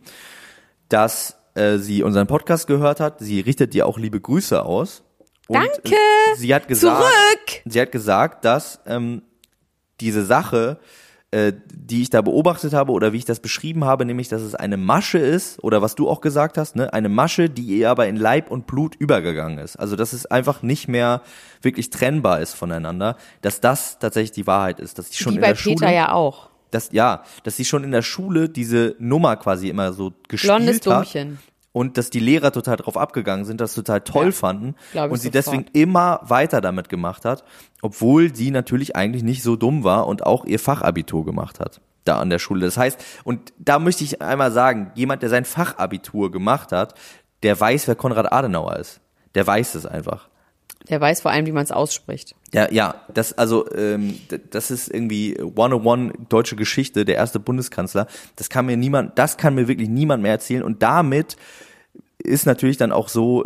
dass 0.89 1.38
äh, 1.55 1.77
sie 1.77 2.03
unseren 2.03 2.27
Podcast 2.27 2.67
gehört 2.67 3.00
hat. 3.00 3.19
Sie 3.19 3.39
richtet 3.39 3.74
dir 3.74 3.88
auch 3.88 3.98
liebe 3.98 4.19
Grüße 4.19 4.63
aus. 4.63 5.03
Und 5.48 5.55
Danke. 5.57 5.95
äh, 5.95 6.36
Sie 6.36 6.53
hat 6.53 6.67
gesagt, 6.67 7.01
Zurück. 7.01 7.62
sie 7.65 7.81
hat 7.81 7.91
gesagt, 7.91 8.45
dass 8.45 8.79
ähm, 8.86 9.24
diese 10.00 10.24
Sache, 10.24 10.79
äh, 11.31 11.53
die 11.71 12.01
ich 12.01 12.09
da 12.09 12.21
beobachtet 12.21 12.74
habe 12.74 12.91
oder 12.91 13.13
wie 13.13 13.17
ich 13.17 13.25
das 13.25 13.39
beschrieben 13.39 13.86
habe, 13.86 14.03
nämlich, 14.03 14.29
dass 14.29 14.41
es 14.41 14.55
eine 14.55 14.77
Masche 14.77 15.19
ist 15.19 15.63
oder 15.63 15.79
was 15.81 15.93
du 15.93 16.09
auch 16.09 16.21
gesagt 16.21 16.57
hast, 16.57 16.75
ne, 16.75 16.91
eine 16.91 17.07
Masche, 17.07 17.51
die 17.51 17.62
ihr 17.62 17.91
aber 17.91 18.07
in 18.07 18.15
Leib 18.15 18.50
und 18.50 18.65
Blut 18.65 18.95
übergegangen 18.95 19.59
ist. 19.59 19.75
Also 19.75 19.95
dass 19.95 20.13
es 20.13 20.25
einfach 20.25 20.63
nicht 20.63 20.88
mehr 20.88 21.21
wirklich 21.62 21.91
trennbar 21.91 22.39
ist 22.39 22.55
voneinander, 22.55 23.15
dass 23.41 23.62
das 23.62 24.00
tatsächlich 24.00 24.31
die 24.31 24.48
Wahrheit 24.48 24.79
ist, 24.79 24.98
dass 24.98 25.09
sie 25.12 25.24
schon 25.24 25.33
Wie 25.33 25.36
in 25.36 25.41
bei 25.41 25.48
der 25.50 25.55
Peter 25.55 25.86
Schule, 25.86 25.93
ja 25.93 26.12
auch. 26.13 26.50
dass 26.71 26.89
ja, 26.91 27.24
dass 27.43 27.57
sie 27.57 27.65
schon 27.65 27.83
in 27.83 27.91
der 27.91 28.01
Schule 28.01 28.50
diese 28.50 28.95
Nummer 28.98 29.36
quasi 29.36 29.69
immer 29.69 29.93
so 29.93 30.13
gespielt 30.27 30.55
Blondes 30.55 30.77
hat 30.77 30.86
Dummchen. 30.88 31.38
Und 31.71 31.97
dass 31.97 32.09
die 32.09 32.19
Lehrer 32.19 32.51
total 32.51 32.77
drauf 32.77 32.97
abgegangen 32.97 33.45
sind, 33.45 33.61
das 33.61 33.73
total 33.75 34.01
toll 34.01 34.27
Ja, 34.27 34.31
fanden 34.31 34.75
und 34.93 35.17
sie 35.17 35.27
sofort. 35.27 35.35
deswegen 35.35 35.65
immer 35.73 36.21
weiter 36.23 36.61
damit 36.61 36.89
gemacht 36.89 37.25
hat, 37.25 37.43
obwohl 37.81 38.35
sie 38.35 38.51
natürlich 38.51 38.95
eigentlich 38.95 39.23
nicht 39.23 39.43
so 39.43 39.55
dumm 39.55 39.83
war 39.83 40.07
und 40.07 40.25
auch 40.25 40.45
ihr 40.45 40.59
Fachabitur 40.59 41.25
gemacht 41.25 41.59
hat 41.59 41.81
da 42.05 42.19
an 42.19 42.29
der 42.29 42.39
Schule. 42.39 42.65
Das 42.65 42.77
heißt, 42.77 42.99
und 43.23 43.53
da 43.59 43.77
möchte 43.77 44.03
ich 44.03 44.21
einmal 44.21 44.51
sagen, 44.51 44.91
jemand, 44.95 45.21
der 45.21 45.29
sein 45.29 45.45
Fachabitur 45.45 46.31
gemacht 46.31 46.71
hat, 46.71 46.95
der 47.43 47.59
weiß, 47.59 47.88
wer 47.88 47.95
Konrad 47.95 48.31
Adenauer 48.31 48.77
ist. 48.77 49.01
Der 49.35 49.45
weiß 49.45 49.75
es 49.75 49.85
einfach. 49.85 50.29
Der 50.88 51.01
weiß 51.01 51.21
vor 51.21 51.31
allem, 51.31 51.45
wie 51.45 51.51
man 51.51 51.63
es 51.63 51.71
ausspricht. 51.71 52.36
Ja, 52.53 52.71
ja, 52.71 52.95
das 53.13 53.38
also 53.38 53.69
ähm, 53.74 54.19
das 54.50 54.71
ist 54.71 54.88
irgendwie 54.88 55.38
101 55.39 56.13
deutsche 56.29 56.55
Geschichte, 56.55 57.05
der 57.05 57.15
erste 57.15 57.39
Bundeskanzler. 57.39 58.07
Das 58.38 58.50
kann 58.50 58.65
mir 58.65 58.77
niemand, 58.77 59.19
das 59.19 59.38
kann 59.38 59.55
mir 59.55 59.67
wirklich 59.67 59.89
niemand 59.89 60.24
mehr 60.24 60.31
erzählen 60.31 60.63
und 60.63 60.81
damit 60.81 61.36
ist 62.17 62.45
natürlich 62.45 62.77
dann 62.77 62.91
auch 62.91 63.09
so 63.09 63.45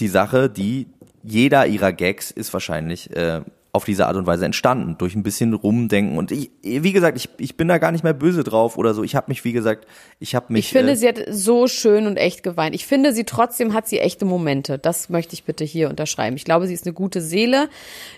die 0.00 0.08
Sache, 0.08 0.50
die 0.50 0.88
jeder 1.22 1.66
ihrer 1.66 1.92
Gags 1.92 2.30
ist 2.30 2.52
wahrscheinlich 2.52 3.14
äh, 3.16 3.42
auf 3.74 3.84
diese 3.84 4.06
Art 4.06 4.14
und 4.14 4.24
Weise 4.24 4.44
entstanden, 4.44 4.96
durch 4.98 5.16
ein 5.16 5.24
bisschen 5.24 5.52
rumdenken 5.52 6.16
und 6.16 6.30
ich, 6.30 6.52
wie 6.62 6.92
gesagt, 6.92 7.18
ich, 7.18 7.28
ich 7.38 7.56
bin 7.56 7.66
da 7.66 7.78
gar 7.78 7.90
nicht 7.90 8.04
mehr 8.04 8.12
böse 8.12 8.44
drauf 8.44 8.78
oder 8.78 8.94
so. 8.94 9.02
Ich 9.02 9.16
habe 9.16 9.26
mich, 9.32 9.44
wie 9.44 9.52
gesagt, 9.52 9.88
ich 10.20 10.36
habe 10.36 10.52
mich 10.52 10.66
Ich 10.66 10.72
finde, 10.72 10.92
äh, 10.92 10.96
sie 10.96 11.08
hat 11.08 11.18
so 11.28 11.66
schön 11.66 12.06
und 12.06 12.16
echt 12.16 12.44
geweint. 12.44 12.76
Ich 12.76 12.86
finde, 12.86 13.12
sie 13.12 13.24
trotzdem 13.24 13.74
hat 13.74 13.88
sie 13.88 13.98
echte 13.98 14.26
Momente. 14.26 14.78
Das 14.78 15.08
möchte 15.08 15.34
ich 15.34 15.42
bitte 15.42 15.64
hier 15.64 15.90
unterschreiben. 15.90 16.36
Ich 16.36 16.44
glaube, 16.44 16.68
sie 16.68 16.74
ist 16.74 16.86
eine 16.86 16.94
gute 16.94 17.20
Seele. 17.20 17.68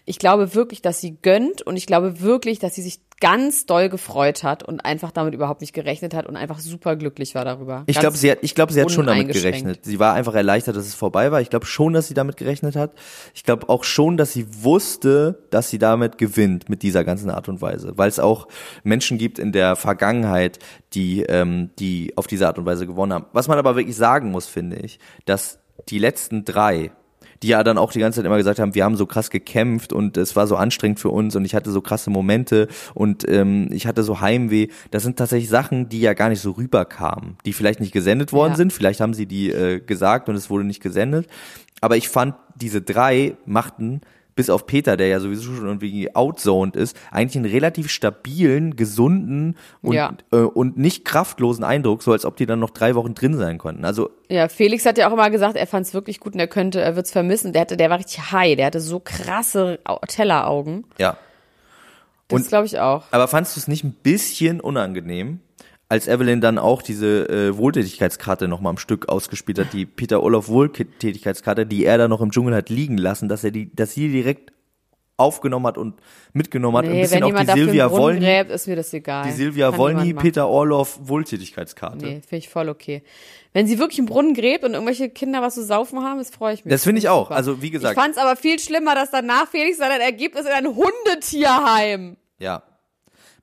Ich 0.04 0.18
glaube 0.18 0.54
wirklich, 0.54 0.82
dass 0.82 1.00
sie 1.00 1.16
gönnt 1.22 1.62
und 1.62 1.76
ich 1.76 1.86
glaube 1.86 2.20
wirklich, 2.20 2.58
dass 2.58 2.74
sie 2.74 2.82
sich 2.82 3.00
ganz 3.20 3.64
doll 3.64 3.88
gefreut 3.88 4.42
hat 4.42 4.62
und 4.62 4.84
einfach 4.84 5.10
damit 5.10 5.32
überhaupt 5.32 5.62
nicht 5.62 5.72
gerechnet 5.72 6.14
hat 6.14 6.26
und 6.26 6.36
einfach 6.36 6.58
super 6.58 6.96
glücklich 6.96 7.34
war 7.34 7.44
darüber. 7.44 7.84
Ich 7.86 7.98
glaube, 7.98 8.16
sie 8.16 8.30
hat, 8.30 8.38
ich 8.42 8.54
glaube, 8.54 8.72
sie 8.72 8.80
hat 8.80 8.90
schon 8.90 9.06
damit 9.06 9.32
gerechnet. 9.32 9.84
Sie 9.84 9.98
war 9.98 10.14
einfach 10.14 10.34
erleichtert, 10.34 10.76
dass 10.76 10.86
es 10.86 10.94
vorbei 10.94 11.32
war. 11.32 11.40
Ich 11.40 11.48
glaube 11.48 11.66
schon, 11.66 11.94
dass 11.94 12.08
sie 12.08 12.14
damit 12.14 12.36
gerechnet 12.36 12.76
hat. 12.76 12.92
Ich 13.34 13.44
glaube 13.44 13.68
auch 13.68 13.84
schon, 13.84 14.16
dass 14.16 14.32
sie 14.32 14.46
wusste, 14.62 15.44
dass 15.50 15.70
sie 15.70 15.78
damit 15.78 16.18
gewinnt 16.18 16.68
mit 16.68 16.82
dieser 16.82 17.04
ganzen 17.04 17.30
Art 17.30 17.48
und 17.48 17.62
Weise, 17.62 17.96
weil 17.96 18.08
es 18.08 18.18
auch 18.18 18.48
Menschen 18.84 19.16
gibt 19.16 19.38
in 19.38 19.52
der 19.52 19.76
Vergangenheit, 19.76 20.58
die, 20.92 21.22
ähm, 21.22 21.70
die 21.78 22.12
auf 22.16 22.26
diese 22.26 22.46
Art 22.46 22.58
und 22.58 22.66
Weise 22.66 22.86
gewonnen 22.86 23.14
haben. 23.14 23.26
Was 23.32 23.48
man 23.48 23.58
aber 23.58 23.76
wirklich 23.76 23.96
sagen 23.96 24.30
muss, 24.30 24.46
finde 24.46 24.76
ich, 24.76 24.98
dass 25.24 25.58
die 25.88 25.98
letzten 25.98 26.44
drei 26.44 26.92
die 27.42 27.48
ja 27.48 27.62
dann 27.62 27.78
auch 27.78 27.92
die 27.92 27.98
ganze 27.98 28.16
Zeit 28.20 28.26
immer 28.26 28.36
gesagt 28.36 28.58
haben, 28.58 28.74
wir 28.74 28.84
haben 28.84 28.96
so 28.96 29.06
krass 29.06 29.30
gekämpft 29.30 29.92
und 29.92 30.16
es 30.16 30.36
war 30.36 30.46
so 30.46 30.56
anstrengend 30.56 31.00
für 31.00 31.10
uns 31.10 31.36
und 31.36 31.44
ich 31.44 31.54
hatte 31.54 31.70
so 31.70 31.80
krasse 31.80 32.10
Momente 32.10 32.68
und 32.94 33.28
ähm, 33.28 33.68
ich 33.70 33.86
hatte 33.86 34.02
so 34.02 34.20
Heimweh. 34.20 34.68
Das 34.90 35.02
sind 35.02 35.16
tatsächlich 35.18 35.48
Sachen, 35.50 35.88
die 35.88 36.00
ja 36.00 36.14
gar 36.14 36.28
nicht 36.28 36.40
so 36.40 36.52
rüberkamen, 36.52 37.36
die 37.44 37.52
vielleicht 37.52 37.80
nicht 37.80 37.92
gesendet 37.92 38.32
worden 38.32 38.52
Ja. 38.52 38.56
sind, 38.56 38.72
vielleicht 38.72 39.00
haben 39.00 39.14
sie 39.14 39.26
die 39.26 39.50
äh, 39.50 39.80
gesagt 39.80 40.28
und 40.28 40.34
es 40.34 40.50
wurde 40.50 40.64
nicht 40.64 40.82
gesendet. 40.82 41.26
Aber 41.80 41.96
ich 41.96 42.08
fand, 42.08 42.34
diese 42.54 42.80
drei 42.80 43.36
machten 43.44 44.00
bis 44.36 44.48
auf 44.50 44.66
Peter, 44.66 44.96
der 44.96 45.08
ja 45.08 45.18
sowieso 45.18 45.52
schon 45.54 45.66
irgendwie 45.66 46.14
outzoned 46.14 46.76
ist, 46.76 46.96
eigentlich 47.10 47.36
einen 47.36 47.50
relativ 47.50 47.90
stabilen, 47.90 48.76
gesunden 48.76 49.56
und, 49.82 49.94
Ja. 49.94 50.12
äh, 50.30 50.36
und 50.36 50.76
nicht 50.78 51.04
kraftlosen 51.04 51.64
Eindruck, 51.64 52.02
so 52.04 52.12
als 52.12 52.24
ob 52.24 52.36
die 52.36 52.46
dann 52.46 52.60
noch 52.60 52.70
drei 52.70 52.94
Wochen 52.94 53.14
drin 53.14 53.36
sein 53.36 53.58
konnten. 53.58 53.84
Also 53.84 54.10
Ja, 54.28 54.48
Felix 54.48 54.86
hat 54.86 54.98
ja 54.98 55.08
auch 55.08 55.12
immer 55.14 55.30
gesagt, 55.30 55.56
er 55.56 55.66
fand 55.66 55.86
es 55.86 55.94
wirklich 55.94 56.20
gut 56.20 56.34
und 56.34 56.40
er 56.40 56.46
könnte, 56.48 56.80
er 56.80 56.94
wird 56.94 57.06
es 57.06 57.12
vermissen. 57.12 57.52
Der 57.52 57.62
hatte, 57.62 57.76
der 57.76 57.90
war 57.90 57.98
richtig 57.98 58.30
high, 58.30 58.56
der 58.56 58.66
hatte 58.66 58.80
so 58.80 59.00
krasse 59.00 59.80
Au- 59.84 59.98
Telleraugen. 60.06 60.84
ja, 60.98 61.16
Das 62.28 62.48
glaube 62.48 62.66
ich 62.66 62.78
auch. 62.78 63.04
Aber 63.12 63.28
fandst 63.28 63.56
du 63.56 63.60
es 63.60 63.68
nicht 63.68 63.84
ein 63.84 63.92
bisschen 64.02 64.60
unangenehm, 64.60 65.40
als 65.88 66.08
Evelyn 66.08 66.40
dann 66.40 66.58
auch 66.58 66.82
diese 66.82 67.28
äh, 67.28 67.56
Wohltätigkeitskarte 67.56 68.48
noch 68.48 68.60
mal 68.60 68.70
am 68.70 68.78
Stück 68.78 69.08
ausgespielt 69.08 69.58
hat, 69.58 69.72
die 69.72 69.86
Peter 69.86 70.22
Orloff 70.22 70.48
Wohltätigkeitskarte, 70.48 71.64
die 71.66 71.84
er 71.84 71.96
da 71.98 72.08
noch 72.08 72.20
im 72.20 72.30
Dschungel 72.32 72.54
hat 72.54 72.70
liegen 72.70 72.98
lassen, 72.98 73.28
dass 73.28 73.44
er 73.44 73.52
die, 73.52 73.74
dass 73.74 73.92
sie 73.92 74.10
direkt 74.10 74.52
aufgenommen 75.18 75.66
hat 75.66 75.78
und 75.78 75.94
mitgenommen 76.34 76.76
hat, 76.76 76.84
ein 76.84 76.90
Nee, 76.90 77.00
bisschen 77.02 77.22
wenn 77.22 77.34
auch 77.34 77.40
die 77.40 77.58
Silvia 77.58 77.90
Wollny, 77.90 78.20
gräbt, 78.20 78.50
ist 78.50 78.66
mir 78.66 78.76
das 78.76 78.92
egal. 78.92 79.24
die 79.24 79.30
Silvia 79.32 79.70
Kann 79.70 79.94
machen. 79.94 80.16
Peter 80.16 80.46
Orloff 80.48 80.98
Wohltätigkeitskarte. 81.04 82.04
Nee, 82.04 82.20
finde 82.20 82.36
ich 82.36 82.48
voll 82.50 82.68
okay. 82.68 83.02
Wenn 83.54 83.66
sie 83.66 83.78
wirklich 83.78 83.98
einen 83.98 84.08
Brunnen 84.08 84.34
gräbt 84.34 84.64
und 84.64 84.74
irgendwelche 84.74 85.08
Kinder 85.08 85.40
was 85.40 85.54
zu 85.54 85.64
saufen 85.64 86.00
haben, 86.00 86.18
das 86.18 86.28
freue 86.28 86.52
ich 86.52 86.64
mich. 86.66 86.70
Das 86.72 86.84
finde 86.84 86.98
ich 86.98 87.08
auch. 87.08 87.28
Super. 87.28 87.36
Also 87.36 87.62
wie 87.62 87.70
gesagt, 87.70 87.96
Ich 87.96 88.02
fand 88.02 88.14
es 88.14 88.20
aber 88.20 88.36
viel 88.36 88.58
schlimmer, 88.58 88.94
dass 88.94 89.10
danach 89.10 89.48
Felix 89.48 89.78
sein 89.78 89.98
Ergebnis 90.00 90.42
in 90.44 90.52
ein 90.52 90.66
Hundetierheim. 90.66 92.16
ja. 92.38 92.62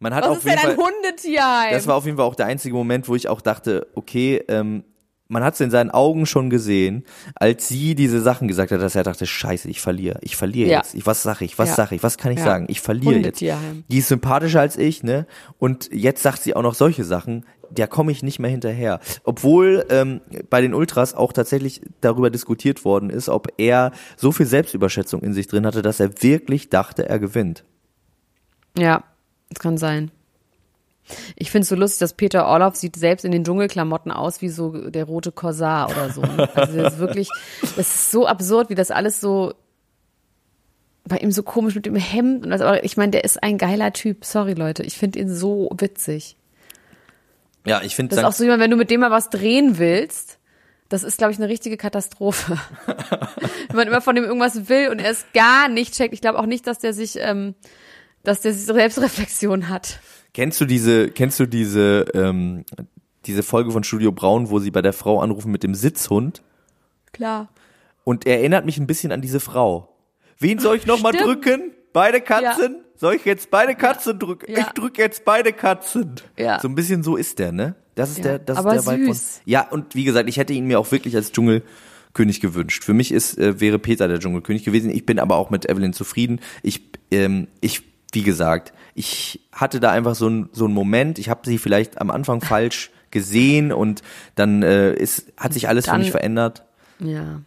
Man 0.04 0.14
hat 0.14 0.26
Was 0.26 0.32
auf 0.32 0.38
ist 0.40 0.44
jeden 0.44 0.58
denn 0.62 0.70
ein 0.72 0.76
Fall, 0.76 0.86
Hundetierheim? 0.86 1.72
Das 1.72 1.88
war 1.88 1.96
auf 1.96 2.04
jeden 2.06 2.18
Fall 2.18 2.26
auch 2.26 2.36
der 2.36 2.48
einzige 2.48 2.76
Moment, 2.76 3.08
wo 3.08 3.16
ich 3.16 3.30
auch 3.30 3.40
dachte, 3.40 3.88
okay, 3.96 4.44
ähm, 4.50 4.84
man 5.30 5.46
hat 5.46 5.54
es 5.54 5.62
in 5.62 5.72
seinen 5.72 5.92
Augen 5.92 6.26
schon 6.26 6.50
gesehen, 6.50 7.06
als 7.36 7.70
sie 7.70 7.96
diese 7.96 8.20
Sachen 8.22 8.50
gesagt 8.50 8.74
hat, 8.74 8.82
dass 8.82 8.96
er 8.96 9.04
dachte, 9.04 9.26
scheiße, 9.26 9.70
ich 9.70 9.80
verliere, 9.80 10.20
ich 10.22 10.36
verliere 10.36 10.70
Ja. 10.70 10.78
jetzt. 10.80 10.94
Ich, 10.94 11.06
was 11.06 11.24
sag 11.24 11.40
ich, 11.42 11.58
was 11.58 11.70
Ja. 11.70 11.76
sag 11.76 11.94
ich, 11.94 12.04
was 12.04 12.18
kann 12.18 12.34
ich 12.34 12.40
Ja. 12.40 12.44
sagen? 12.44 12.66
Ich 12.68 12.82
verliere 12.82 13.20
jetzt. 13.20 13.40
Die 13.40 13.98
ist 13.98 14.10
sympathischer 14.10 14.60
als 14.60 14.78
ich, 14.78 15.04
ne? 15.04 15.26
Und 15.58 15.90
jetzt 15.94 16.22
sagt 16.22 16.44
sie 16.44 16.54
auch 16.54 16.64
noch 16.64 16.76
solche 16.76 17.06
Sachen, 17.06 17.46
da 17.72 17.88
komme 17.88 18.12
ich 18.12 18.24
nicht 18.24 18.40
mehr 18.40 18.52
hinterher. 18.52 19.00
Obwohl 19.24 19.86
ähm, 19.90 20.20
bei 20.50 20.60
den 20.60 20.74
Ultras 20.74 21.14
auch 21.14 21.32
tatsächlich 21.32 21.82
darüber 22.02 22.30
diskutiert 22.30 22.84
worden 22.84 23.10
ist, 23.10 23.30
ob 23.30 23.48
er 23.58 23.94
so 24.18 24.34
viel 24.34 24.48
Selbstüberschätzung 24.48 25.22
in 25.24 25.34
sich 25.34 25.48
drin 25.48 25.66
hatte, 25.66 25.82
dass 25.82 26.02
er 26.02 26.22
wirklich 26.22 26.70
dachte, 26.70 27.08
er 27.08 27.20
gewinnt. 27.20 27.64
Ja, 28.78 29.04
das 29.54 29.62
kann 29.62 29.78
sein. 29.78 30.12
Ich 31.36 31.52
finde 31.52 31.64
es 31.64 31.70
so 31.70 31.76
lustig, 31.76 32.00
dass 32.00 32.14
Peter 32.14 32.48
Orloff 32.48 32.76
sieht 32.76 32.96
selbst 32.96 33.26
in 33.26 33.32
den 33.32 33.44
Dschungelklamotten 33.44 34.12
aus 34.12 34.42
wie 34.42 34.50
so 34.50 34.90
der 34.90 35.04
rote 35.04 35.32
Korsar 35.32 35.90
oder 35.90 36.10
so. 36.10 36.22
Also 36.22 36.78
das 36.78 36.94
ist 36.94 37.00
wirklich, 37.00 37.30
das 37.62 37.78
ist 37.78 38.12
so 38.12 38.26
absurd, 38.26 38.70
wie 38.70 38.76
das 38.76 38.90
alles 38.90 39.20
so 39.20 39.54
bei 41.06 41.18
ihm 41.18 41.32
so 41.32 41.44
komisch 41.44 41.76
mit 41.76 41.86
dem 41.86 41.96
Hemd 41.96 42.46
und 42.46 42.52
das, 42.52 42.62
aber 42.62 42.84
ich 42.86 42.96
meine, 42.96 43.12
der 43.12 43.26
ist 43.26 43.44
ein 43.44 43.58
geiler 43.58 43.92
Typ. 43.92 44.24
Sorry 44.24 44.54
Leute, 44.54 44.84
ich 44.84 44.98
finde 44.98 45.20
ihn 45.20 45.30
so 45.34 45.70
witzig. 45.78 46.38
Ja, 47.66 47.82
ich 47.82 47.96
finde 47.96 48.16
Das 48.16 48.24
ist 48.24 48.26
auch 48.26 48.34
so 48.34 48.44
jemand, 48.44 48.62
wenn 48.62 48.72
du 48.72 48.78
mit 48.78 48.90
dem 48.90 49.02
mal 49.02 49.12
was 49.12 49.30
drehen 49.30 49.78
willst, 49.78 50.40
das 50.90 51.04
ist, 51.04 51.18
glaube 51.18 51.34
ich, 51.34 51.40
eine 51.40 51.50
richtige 51.50 51.76
Katastrophe. 51.76 52.58
wenn 53.68 53.76
man 53.76 53.88
immer 53.88 54.02
von 54.02 54.16
dem 54.16 54.26
irgendwas 54.26 54.70
will 54.70 54.90
und 54.90 55.00
er 55.00 55.12
es 55.12 55.26
gar 55.34 55.68
nicht 55.68 55.94
checkt. 55.94 56.14
Ich 56.14 56.22
glaube 56.22 56.40
auch 56.40 56.46
nicht, 56.46 56.68
dass 56.68 56.80
der 56.80 56.94
sich, 56.94 57.18
ähm, 57.20 57.56
dass 58.24 58.42
der 58.42 58.54
Selbstreflexion 58.54 59.70
hat. 59.70 60.00
Kennst 60.34 60.60
du 60.62 60.66
diese, 60.66 61.10
kennst 61.10 61.40
du 61.40 61.46
diese, 61.46 62.06
ähm, 62.14 62.66
diese 63.26 63.44
Folge 63.44 63.72
von 63.72 63.84
Studio 63.84 64.12
Braun, 64.12 64.50
wo 64.50 64.60
sie 64.60 64.72
bei 64.72 64.82
der 64.82 64.94
Frau 64.94 65.20
anrufen 65.22 65.52
mit 65.52 65.64
dem 65.64 65.76
Sitzhund? 65.76 66.42
Klar. 67.12 67.50
Und 68.04 68.26
er 68.26 68.38
erinnert 68.40 68.66
mich 68.66 68.78
ein 68.78 68.88
bisschen 68.88 69.12
an 69.12 69.22
diese 69.22 69.40
Frau. 69.40 69.96
Wen 70.40 70.60
soll 70.60 70.76
ich 70.78 70.86
nochmal 70.86 71.14
drücken? 71.14 71.72
Beide 71.94 72.20
Katzen? 72.22 72.78
Soll 72.96 73.16
ich 73.16 73.26
jetzt 73.26 73.52
beide 73.52 73.76
Katzen 73.76 74.18
drücken? 74.20 74.52
Ja. 74.52 74.60
Ich 74.60 74.66
drücke 74.68 75.02
jetzt 75.02 75.24
beide 75.26 75.54
Katzen. 75.54 76.16
Ja. 76.38 76.60
So 76.60 76.68
ein 76.68 76.76
bisschen 76.76 77.04
so 77.04 77.16
ist 77.16 77.40
der, 77.40 77.52
ne? 77.52 77.76
Das 77.96 78.10
ist 78.10 78.18
Ja, 78.20 78.24
der, 78.24 78.40
das 78.40 78.58
aber 78.58 78.76
ist 78.76 78.88
der 78.88 78.96
von. 78.98 79.06
süß. 79.06 79.42
Ja, 79.46 79.68
und 79.70 79.94
wie 79.94 80.04
gesagt, 80.04 80.28
ich 80.28 80.38
hätte 80.38 80.54
ihn 80.54 80.66
mir 80.66 80.80
auch 80.80 80.92
wirklich 80.92 81.16
als 81.16 81.32
Dschungelkönig 81.32 82.42
gewünscht. 82.42 82.84
Für 82.84 82.94
mich 82.94 83.12
ist, 83.12 83.38
äh, 83.38 83.60
wäre 83.62 83.78
Peter 83.78 84.08
der 84.08 84.20
Dschungelkönig 84.20 84.64
gewesen. 84.64 84.90
Ich 84.90 85.06
bin 85.06 85.20
aber 85.20 85.36
auch 85.36 85.50
mit 85.52 85.70
Evelyn 85.70 85.94
zufrieden. 85.94 86.40
Ich, 86.64 86.82
ähm, 87.12 87.48
ich, 87.62 87.84
wie 88.14 88.24
gesagt, 88.24 88.72
ich 88.96 89.42
hatte 89.52 89.80
da 89.80 89.92
einfach 89.92 90.16
so 90.16 90.28
ein 90.30 90.50
so 90.54 90.66
einen 90.66 90.74
Moment. 90.74 91.20
Ich 91.20 91.28
habe 91.30 91.42
sie 91.44 91.58
vielleicht 91.58 92.00
am 92.00 92.10
Anfang 92.12 92.40
falsch 92.54 92.90
gesehen 93.12 93.72
und 93.72 94.02
dann 94.36 94.64
äh, 94.64 94.94
ist, 94.94 95.34
hat 95.38 95.54
sich 95.54 95.68
alles 95.68 95.86
für 95.86 95.92
Dann- 95.92 96.02
mich 96.02 96.12
verändert 96.12 96.64
Ja. 97.00 97.42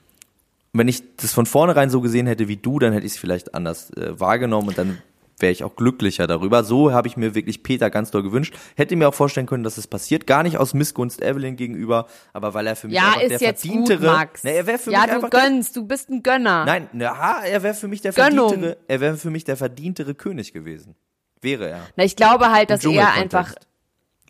wenn 0.73 0.87
ich 0.89 1.03
das 1.17 1.33
von 1.33 1.47
vornherein 1.47 1.91
so 1.91 2.01
gesehen 2.01 2.27
hätte 2.29 2.47
wie 2.49 2.57
du, 2.57 2.79
dann 2.79 2.93
hätte 2.93 3.07
ich 3.07 3.13
es 3.15 3.19
vielleicht 3.19 3.55
anders 3.55 3.91
äh, 3.97 4.21
wahrgenommen 4.21 4.69
und 4.69 4.79
dann 4.79 4.99
wäre 5.39 5.53
ich 5.53 5.65
auch 5.65 5.77
glücklicher 5.77 6.27
darüber. 6.27 6.65
So 6.65 6.93
habe 6.93 7.09
ich 7.09 7.17
mir 7.17 7.35
wirklich 7.35 7.63
Peter 7.63 7.91
ganz 7.91 8.11
doll 8.11 8.23
gewünscht. 8.23 8.55
Hätte 8.77 8.97
mir 8.97 9.09
auch 9.09 9.15
vorstellen 9.15 9.47
können, 9.47 9.65
dass 9.65 9.77
es 9.79 9.87
passiert. 9.87 10.27
Gar 10.27 10.43
nicht 10.43 10.57
aus 10.59 10.75
Missgunst 10.75 11.23
Evelyn 11.23 11.57
gegenüber, 11.57 12.07
aber 12.33 12.55
weil 12.55 12.67
er 12.67 12.77
für 12.77 12.87
mich 12.89 12.97
Ja, 12.97 13.09
einfach 13.09 13.21
ist 13.23 13.41
der 13.41 13.49
jetzt 13.49 13.63
gut, 13.63 13.71
verdientere. 13.87 14.13
Max. 14.13 14.45
Ne, 14.45 14.53
er 14.53 14.67
wäre 14.67 14.79
für 14.79 14.91
ja, 14.91 15.01
mich 15.01 15.09
du 15.09 15.15
einfach 15.17 15.31
der, 15.31 15.41
gönnst, 15.41 15.77
du 15.77 15.87
bist 15.87 16.09
ein 16.11 16.23
Gönner. 16.23 16.65
Nein, 16.65 16.89
na, 16.93 17.45
er 17.45 17.63
wäre 17.63 17.75
für 17.75 17.89
mich 17.89 18.01
der 18.01 18.13
Gönnung. 18.13 18.49
verdientere. 18.49 18.77
Er 18.89 19.01
wäre 19.01 19.17
für 19.17 19.31
mich 19.31 19.45
der 19.45 19.57
verdientere 19.57 20.15
König 20.15 20.53
gewesen. 20.53 20.95
Wäre 21.43 21.69
er. 21.69 21.81
Na, 21.97 22.05
ich 22.05 22.17
glaube 22.17 22.51
halt, 22.51 22.71
dass 22.71 22.85
er 22.85 23.13
einfach, 23.13 23.55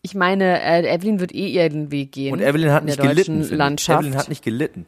ich 0.02 0.14
meine, 0.14 0.60
äh, 0.60 0.92
Evelyn 0.92 1.20
wird 1.20 1.32
eh 1.34 1.46
ihren 1.48 1.90
Weg 1.92 2.12
gehen. 2.12 2.32
Und 2.32 2.40
Evelyn 2.40 2.72
hat 2.72 2.84
nicht 2.84 2.98
der 2.98 3.06
gelitten. 3.08 3.42
Landschaft. 3.50 4.00
Evelyn 4.02 4.18
hat 4.18 4.28
nicht 4.28 4.44
gelitten. 4.44 4.86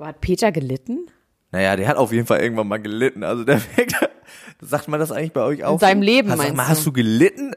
Hat 0.00 0.20
Peter 0.20 0.52
gelitten? 0.52 1.06
Naja, 1.50 1.76
der 1.76 1.88
hat 1.88 1.96
auf 1.96 2.12
jeden 2.12 2.26
Fall 2.26 2.40
irgendwann 2.40 2.68
mal 2.68 2.78
gelitten. 2.78 3.24
Also 3.24 3.44
der 3.44 3.60
sagt 4.60 4.88
man 4.88 5.00
das 5.00 5.10
eigentlich 5.10 5.32
bei 5.32 5.42
euch 5.42 5.64
auch? 5.64 5.74
In 5.74 5.78
seinem? 5.78 6.02
Leben, 6.02 6.28
Sag 6.28 6.38
meinst 6.38 6.56
mal, 6.56 6.64
du? 6.64 6.68
hast 6.68 6.86
du 6.86 6.92
gelitten? 6.92 7.54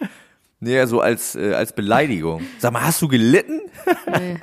nee, 0.60 0.84
so 0.86 1.00
als, 1.00 1.34
äh, 1.34 1.52
als 1.54 1.72
Beleidigung. 1.72 2.42
Sag 2.58 2.72
mal, 2.72 2.82
hast 2.82 3.00
du 3.02 3.08
gelitten? 3.08 3.60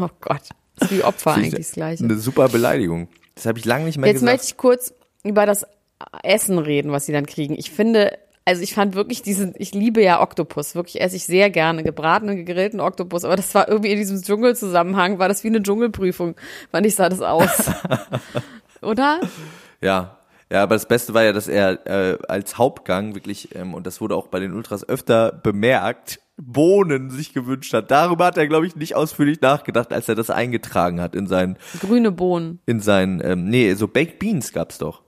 Oh 0.00 0.08
Gott. 0.20 0.42
Das 0.76 0.90
ist 0.90 0.96
wie 0.96 1.02
Opfer 1.02 1.34
Finde 1.34 1.48
ich 1.48 1.54
eigentlich 1.54 1.66
das 1.66 1.74
Gleiche. 1.74 2.04
Eine 2.04 2.16
super 2.18 2.48
Beleidigung. 2.48 3.08
Das 3.34 3.46
habe 3.46 3.58
ich 3.58 3.64
lange 3.64 3.84
nicht 3.84 3.98
mehr 3.98 4.08
Jetzt 4.08 4.20
gesagt. 4.20 4.32
möchte 4.32 4.46
ich 4.46 4.56
kurz 4.56 4.94
über 5.24 5.44
das 5.44 5.66
Essen 6.22 6.58
reden, 6.58 6.92
was 6.92 7.06
sie 7.06 7.12
dann 7.12 7.26
kriegen. 7.26 7.54
Ich 7.58 7.70
finde, 7.70 8.16
also 8.48 8.62
ich 8.62 8.72
fand 8.72 8.94
wirklich 8.94 9.20
diesen, 9.20 9.52
ich 9.58 9.74
liebe 9.74 10.02
ja 10.02 10.22
Oktopus, 10.22 10.74
wirklich 10.74 11.02
esse 11.02 11.16
ich 11.16 11.26
sehr 11.26 11.50
gerne, 11.50 11.82
gebratenen, 11.82 12.36
gegrillten 12.36 12.80
Oktopus, 12.80 13.26
aber 13.26 13.36
das 13.36 13.54
war 13.54 13.68
irgendwie 13.68 13.92
in 13.92 13.98
diesem 13.98 14.22
Dschungelzusammenhang, 14.22 15.18
war 15.18 15.28
das 15.28 15.44
wie 15.44 15.48
eine 15.48 15.62
Dschungelprüfung, 15.62 16.34
fand 16.70 16.86
ich 16.86 16.94
sah 16.94 17.10
das 17.10 17.20
aus. 17.20 17.70
Oder? 18.80 19.20
Ja. 19.82 20.14
Ja, 20.50 20.62
aber 20.62 20.76
das 20.76 20.88
Beste 20.88 21.12
war 21.12 21.24
ja, 21.24 21.34
dass 21.34 21.46
er 21.46 21.86
äh, 21.86 22.18
als 22.26 22.56
Hauptgang 22.56 23.14
wirklich, 23.14 23.54
ähm, 23.54 23.74
und 23.74 23.86
das 23.86 24.00
wurde 24.00 24.16
auch 24.16 24.28
bei 24.28 24.40
den 24.40 24.54
Ultras 24.54 24.88
öfter 24.88 25.30
bemerkt, 25.30 26.20
Bohnen 26.38 27.10
sich 27.10 27.34
gewünscht 27.34 27.74
hat. 27.74 27.90
Darüber 27.90 28.24
hat 28.24 28.38
er, 28.38 28.46
glaube 28.46 28.66
ich, 28.66 28.74
nicht 28.74 28.94
ausführlich 28.94 29.42
nachgedacht, 29.42 29.92
als 29.92 30.08
er 30.08 30.14
das 30.14 30.30
eingetragen 30.30 31.02
hat 31.02 31.14
in 31.14 31.26
seinen, 31.26 31.58
Grüne 31.80 32.12
Bohnen. 32.12 32.60
in 32.64 32.80
seinen, 32.80 33.22
ähm, 33.22 33.44
nee, 33.44 33.74
so 33.74 33.88
Baked 33.88 34.18
Beans 34.18 34.54
gab's 34.54 34.78
doch. 34.78 35.02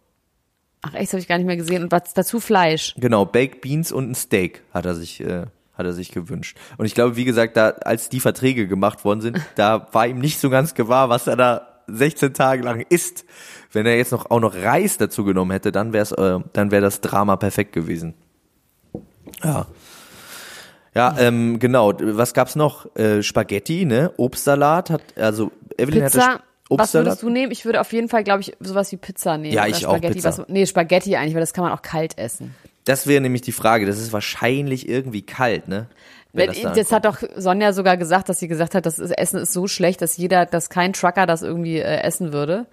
Ach 0.82 0.94
echt, 0.94 1.04
das 1.08 1.12
habe 1.12 1.20
ich 1.20 1.28
gar 1.28 1.36
nicht 1.38 1.46
mehr 1.46 1.56
gesehen. 1.56 1.82
Und 1.82 1.92
was 1.92 2.14
dazu 2.14 2.40
Fleisch. 2.40 2.94
Genau, 2.96 3.24
Baked 3.26 3.60
Beans 3.60 3.92
und 3.92 4.10
ein 4.10 4.14
Steak 4.14 4.62
hat 4.72 4.86
er 4.86 4.94
sich, 4.94 5.20
äh, 5.20 5.46
hat 5.74 5.86
er 5.86 5.92
sich 5.92 6.10
gewünscht. 6.10 6.56
Und 6.78 6.86
ich 6.86 6.94
glaube, 6.94 7.16
wie 7.16 7.24
gesagt, 7.24 7.56
da, 7.56 7.68
als 7.70 8.08
die 8.08 8.20
Verträge 8.20 8.66
gemacht 8.66 9.04
worden 9.04 9.20
sind, 9.20 9.38
da 9.56 9.88
war 9.92 10.06
ihm 10.06 10.18
nicht 10.18 10.38
so 10.40 10.48
ganz 10.50 10.74
gewahr, 10.74 11.08
was 11.10 11.26
er 11.26 11.36
da 11.36 11.66
16 11.86 12.32
Tage 12.34 12.62
lang 12.62 12.84
isst. 12.88 13.24
Wenn 13.72 13.84
er 13.86 13.96
jetzt 13.96 14.12
noch 14.12 14.30
auch 14.30 14.40
noch 14.40 14.54
Reis 14.56 14.96
dazu 14.96 15.24
genommen 15.24 15.50
hätte, 15.50 15.70
dann 15.72 15.92
wäre 15.92 16.02
es, 16.02 16.12
äh, 16.12 16.38
dann 16.52 16.70
wäre 16.70 16.82
das 16.82 17.00
Drama 17.00 17.36
perfekt 17.36 17.72
gewesen. 17.72 18.14
Ja. 19.42 19.66
Ja, 20.94 21.14
ähm, 21.18 21.58
genau. 21.60 21.92
Was 22.00 22.34
gab's 22.34 22.56
noch? 22.56 22.94
Äh, 22.96 23.22
Spaghetti, 23.22 23.84
ne? 23.84 24.12
Obstsalat 24.16 24.90
hat, 24.90 25.02
also 25.16 25.52
Evelyn 25.78 26.04
hatte 26.04 26.18
Pizza. 26.18 26.32
Sp- 26.34 26.42
Was 26.78 26.94
würdest 26.94 27.22
du 27.22 27.30
nehmen? 27.30 27.50
Ich 27.52 27.64
würde 27.64 27.80
auf 27.80 27.92
jeden 27.92 28.08
Fall, 28.08 28.22
glaube 28.24 28.42
ich, 28.42 28.56
sowas 28.60 28.92
wie 28.92 28.96
Pizza 28.96 29.36
nehmen. 29.38 29.52
Ja, 29.54 29.66
ich 29.66 29.86
auch. 29.86 30.00
Pizza. 30.00 30.38
Was, 30.38 30.48
nee, 30.48 30.66
Spaghetti 30.66 31.16
eigentlich, 31.16 31.34
weil 31.34 31.40
das 31.40 31.52
kann 31.52 31.64
man 31.64 31.72
auch 31.72 31.82
kalt 31.82 32.16
essen. 32.18 32.54
Das 32.84 33.06
wäre 33.06 33.20
nämlich 33.20 33.42
die 33.42 33.52
Frage. 33.52 33.86
Das 33.86 33.98
ist 33.98 34.12
wahrscheinlich 34.12 34.88
irgendwie 34.88 35.22
kalt, 35.22 35.68
ne? 35.68 35.86
Wenn 36.32 36.46
Das, 36.46 36.60
da 36.62 36.70
das 36.72 36.92
hat 36.92 37.04
doch 37.04 37.18
Sonja 37.36 37.72
sogar 37.72 37.96
gesagt, 37.96 38.28
dass 38.28 38.38
sie 38.38 38.46
gesagt 38.48 38.74
hat, 38.76 38.86
das 38.86 38.98
Essen 39.00 39.40
ist 39.40 39.52
so 39.52 39.66
schlecht, 39.66 40.00
dass 40.00 40.16
jeder, 40.16 40.46
dass 40.46 40.70
kein 40.70 40.92
Trucker 40.92 41.26
das 41.26 41.42
irgendwie 41.42 41.78
äh, 41.78 42.02
essen 42.02 42.32
würde. 42.32 42.66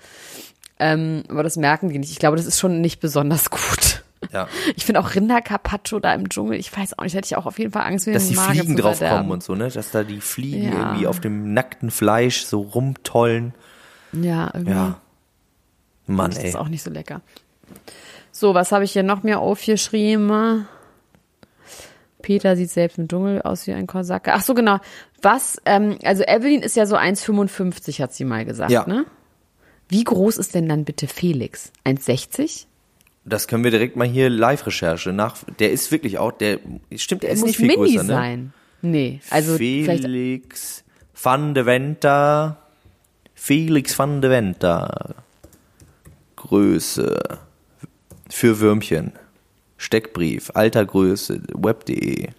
Ähm, 0.80 1.24
aber 1.30 1.42
das 1.44 1.58
merken 1.58 1.90
die 1.90 1.98
nicht. 1.98 2.12
Ich 2.12 2.20
glaube, 2.20 2.38
das 2.38 2.46
ist 2.46 2.60
schon 2.60 2.82
nicht 2.82 3.00
besonders 3.00 3.50
gut. 3.50 4.04
ja. 4.32 4.48
Ich 4.76 4.86
finde 4.86 5.00
auch 5.00 5.16
Rindercarpaccio 5.16 6.00
da 6.00 6.14
im 6.14 6.30
Dschungel, 6.30 6.60
ich 6.60 6.76
weiß 6.76 7.00
auch 7.00 7.04
nicht, 7.04 7.16
hätte 7.16 7.26
ich 7.26 7.36
auch 7.36 7.48
auf 7.48 7.58
jeden 7.58 7.72
Fall 7.72 7.84
Angst, 7.84 8.06
mir 8.06 8.14
dass 8.14 8.28
die 8.28 8.36
Fliegen 8.36 8.76
drauf 8.76 9.00
kommen 9.00 9.32
und 9.32 9.42
so, 9.44 9.56
ne? 9.56 9.70
Dass 9.70 9.90
da 9.92 10.04
die 10.04 10.22
Fliegen 10.22 10.72
Ja. 10.72 10.80
irgendwie 10.80 11.08
auf 11.08 11.20
dem 11.20 11.54
nackten 11.54 11.90
Fleisch 11.90 12.44
so 12.46 12.62
rumtollen. 12.62 13.54
Ja, 14.14 14.52
irgendwie 14.54 14.72
Ja. 14.72 15.02
Mann, 16.08 16.32
ist 16.32 16.38
ey. 16.40 16.46
das 16.46 16.56
auch 16.56 16.70
nicht 16.70 16.84
so 16.84 16.90
lecker. 16.90 17.22
So, 18.32 18.54
was 18.54 18.72
habe 18.72 18.84
ich 18.86 18.92
hier 18.94 19.04
noch 19.04 19.24
mehr 19.24 19.40
aufgeschrieben? 19.40 20.68
Peter 22.22 22.56
sieht 22.56 22.70
selbst 22.72 22.98
im 22.98 23.08
Dschungel 23.08 23.42
aus 23.42 23.68
wie 23.68 23.74
ein 23.74 23.88
Korsake. 23.88 24.34
Ach 24.34 24.42
so, 24.42 24.54
genau. 24.54 24.80
Was, 25.22 25.62
ähm, 25.66 25.98
also 26.04 26.24
Evelyn 26.24 26.62
ist 26.62 26.76
ja 26.76 26.86
so 26.86 26.96
1,55, 26.96 28.02
hat 28.02 28.14
sie 28.14 28.26
mal 28.26 28.46
gesagt, 28.46 28.72
Ja. 28.72 28.86
ne? 28.88 29.06
Wie 29.90 30.04
groß 30.04 30.38
ist 30.38 30.54
denn 30.56 30.68
dann 30.68 30.84
bitte 30.84 31.08
Felix? 31.08 31.72
1,60? 31.86 32.66
Das 33.24 33.48
können 33.48 33.64
wir 33.64 33.72
direkt 33.72 33.96
mal 33.96 34.08
hier 34.08 34.30
Live-Recherche 34.30 35.12
nach. 35.14 35.38
Der 35.60 35.72
ist 35.72 35.92
wirklich 35.92 36.18
auch, 36.18 36.32
der 36.32 36.60
stimmt, 36.96 37.24
der 37.24 37.30
Er 37.30 37.34
ist 37.36 37.40
muss 37.42 37.48
nicht 37.48 37.58
viel 37.58 37.68
mini 37.68 37.78
größer, 37.78 38.04
ne? 38.04 38.14
sein. 38.14 38.54
Nee, 38.82 39.22
also 39.30 39.56
Felix 39.58 40.84
van 41.22 41.54
de 41.54 41.66
Venta. 41.66 42.58
Felix 43.38 43.98
van 43.98 44.20
de 44.20 44.30
Venta. 44.30 45.16
Größe. 46.36 47.40
Für 48.30 48.60
Würmchen. 48.60 49.14
Steckbrief. 49.78 50.52
Alter 50.54 50.86
Größe. 50.86 51.42
Web.de. 51.54 52.30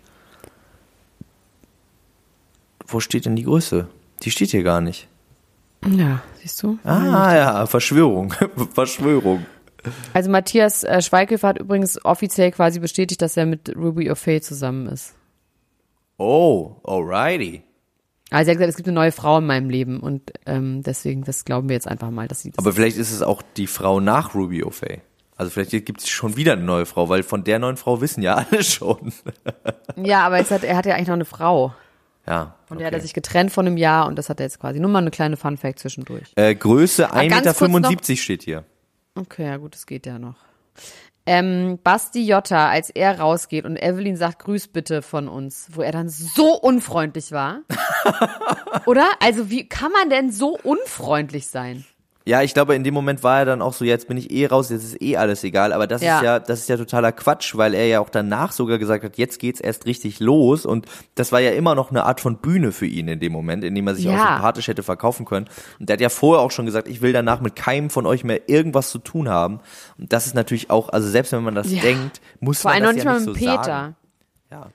Wo 2.87 3.01
steht 3.01 3.25
denn 3.25 3.37
die 3.37 3.45
Größe? 3.45 3.87
Die 4.23 4.31
steht 4.31 4.51
hier 4.51 4.65
gar 4.65 4.81
nicht. 4.81 5.09
Ja, 5.87 6.21
siehst 6.43 6.63
du? 6.63 6.79
Ah 6.85 7.35
ja, 7.35 7.67
Verschwörung. 7.67 8.35
Verschwörung. 8.75 9.47
Also 10.13 10.31
Matthias 10.31 10.83
äh, 10.83 11.01
Schweighöfer 11.01 11.49
hat 11.49 11.59
übrigens 11.59 12.05
offiziell 12.05 12.51
quasi 12.51 12.81
bestätigt, 12.81 13.23
dass 13.23 13.37
er 13.37 13.47
mit 13.47 13.75
Ruby 13.77 14.11
O'Fay 14.11 14.43
zusammen 14.43 14.89
ist. 14.89 15.15
Oh, 16.19 16.77
alrighty. 16.83 17.63
Also 18.31 18.49
er 18.49 18.53
hat 18.53 18.59
gesagt, 18.59 18.71
es 18.71 18.77
gibt 18.77 18.89
eine 18.89 18.95
neue 18.95 19.13
Frau 19.13 19.39
in 19.39 19.47
meinem 19.47 19.71
Leben 19.71 20.01
und 20.01 20.33
ähm, 20.45 20.83
deswegen, 20.83 21.25
das 21.25 21.45
glauben 21.45 21.69
wir 21.69 21.75
jetzt 21.75 21.89
einfach 21.89 22.11
mal, 22.11 22.29
dass 22.29 22.43
sie 22.43 22.51
das 22.51 22.59
Aber 22.59 22.73
vielleicht 22.73 22.99
ist 22.99 23.11
es 23.11 23.23
auch 23.23 23.43
die 23.57 23.67
Frau 23.67 24.01
nach 24.01 24.35
Ruby 24.35 24.63
O'Fay. 24.63 25.01
Also 25.37 25.51
vielleicht 25.51 25.71
gibt 25.71 26.01
es 26.01 26.09
schon 26.09 26.37
wieder 26.37 26.55
eine 26.55 26.65
neue 26.65 26.85
Frau, 26.85 27.09
weil 27.09 27.23
von 27.23 27.45
der 27.45 27.59
neuen 27.59 27.77
Frau 27.77 28.01
wissen 28.01 28.23
ja 28.23 28.35
alle 28.51 28.63
schon. 28.63 29.13
Ja, 29.97 30.27
aber 30.27 30.39
jetzt 30.39 30.51
hat, 30.51 30.65
er 30.65 30.77
hat 30.77 30.85
ja 30.85 30.95
eigentlich 30.95 31.09
noch 31.09 31.15
eine 31.15 31.25
Frau. 31.25 31.75
Ja. 32.27 32.57
Und 32.69 32.79
der 32.79 32.89
hat 32.89 32.93
er 32.93 32.99
okay. 32.99 33.05
sich 33.05 33.15
getrennt 33.15 33.51
von 33.51 33.67
einem 33.67 33.79
Jahr 33.79 34.07
und 34.07 34.17
das 34.17 34.29
hat 34.29 34.41
er 34.41 34.47
jetzt 34.47 34.59
quasi. 34.61 34.81
Nur 34.81 34.91
mal 34.91 34.99
eine 34.99 35.11
kleine 35.11 35.39
Fun-Fact 35.39 35.79
zwischendurch. 35.79 36.33
Äh, 36.37 36.55
Größe 36.55 37.09
ganz 37.11 37.57
kurz 37.57 37.71
1,75 37.71 37.71
Meter 37.89 38.17
steht 38.17 38.43
hier. 38.43 38.65
Okay, 39.15 39.47
ja 39.47 39.57
gut, 39.57 39.75
das 39.75 39.87
geht 39.87 40.05
ja 40.05 40.19
noch. 40.19 40.37
Ähm, 41.29 41.79
Basti 41.85 42.27
Jotta, 42.27 42.71
als 42.71 42.89
er 42.89 43.21
rausgeht 43.21 43.67
und 43.67 43.77
Evelyn 43.77 44.17
sagt, 44.17 44.39
grüß 44.41 44.69
bitte 44.69 45.03
von 45.03 45.29
uns, 45.29 45.69
wo 45.73 45.83
er 45.83 45.93
dann 45.93 46.09
so 46.09 46.55
unfreundlich 46.59 47.33
war. 47.33 47.61
Oder? 48.87 49.07
Also 49.21 49.51
wie 49.51 49.69
kann 49.69 49.93
man 49.93 50.09
denn 50.09 50.33
so 50.33 50.59
unfreundlich 50.59 51.49
sein? 51.49 51.85
Ja, 52.29 52.43
ich 52.43 52.53
glaube, 52.53 52.75
in 52.75 52.85
dem 52.85 52.93
Moment 52.93 53.23
war 53.23 53.39
er 53.39 53.45
dann 53.47 53.63
auch 53.63 53.73
so, 53.73 53.87
jetzt 53.87 54.07
bin 54.07 54.19
ich 54.19 54.31
eh 54.31 54.45
raus, 54.45 54.69
jetzt 54.69 54.85
ist 54.85 55.01
eh 55.01 55.17
alles 55.17 55.45
egal. 55.45 55.73
Aber 55.73 55.87
das 55.87 56.03
Ja. 56.03 56.19
ist 56.19 56.25
ja, 56.25 56.39
das 56.39 56.61
ist 56.61 56.69
ja 56.69 56.77
totaler 56.77 57.11
Quatsch, 57.11 57.57
weil 57.57 57.73
er 57.73 57.87
ja 57.87 58.01
auch 58.01 58.11
danach 58.11 58.53
sogar 58.53 58.77
gesagt 58.77 59.03
hat, 59.03 59.17
jetzt 59.17 59.39
geht's 59.39 59.61
erst 59.61 59.87
richtig 59.87 60.21
los. 60.21 60.67
Und 60.67 60.85
das 61.15 61.33
war 61.33 61.41
ja 61.41 61.53
immer 61.53 61.75
noch 61.75 61.89
eine 61.91 62.05
Art 62.05 62.21
von 62.21 62.37
Bühne 62.37 62.71
für 62.73 62.85
ihn 62.85 63.09
in 63.09 63.19
dem 63.19 63.33
Moment, 63.33 63.65
in 63.65 63.75
dem 63.75 63.87
er 63.87 63.95
sich 63.95 64.05
Ja. 64.05 64.13
auch 64.13 64.19
sympathisch 64.35 64.69
hätte 64.69 64.83
verkaufen 64.83 65.25
können. 65.25 65.49
Und 65.81 65.89
der 65.89 65.95
hat 65.95 66.03
ja 66.03 66.11
vorher 66.11 66.45
auch 66.45 66.51
schon 66.51 66.67
gesagt, 66.67 66.87
ich 66.87 67.01
will 67.01 67.15
danach 67.15 67.41
mit 67.41 67.57
keinem 67.57 67.89
von 67.89 68.05
euch 68.05 68.25
mehr 68.25 68.47
irgendwas 68.51 68.91
zu 68.91 68.99
tun 68.99 69.31
haben. 69.31 69.61
Und 69.97 70.13
das 70.13 70.27
ist 70.27 70.35
natürlich 70.35 70.69
auch, 70.69 70.91
also 70.91 71.09
selbst 71.09 71.33
wenn 71.33 71.43
man 71.43 71.55
das 71.55 71.73
Ja. 71.73 71.81
denkt, 71.81 72.21
muss 72.41 72.61
Vor 72.61 72.73
man 72.73 72.83
allem 72.83 72.83
noch 72.83 72.89
das 72.91 72.95
nicht 72.97 73.05
ja 73.07 73.11
mal 73.11 73.19
nicht 73.21 73.27
mit 73.29 73.37
so 73.37 73.41
Peter. 73.57 73.65
sagen. 73.65 73.97
Ja. 74.51 74.67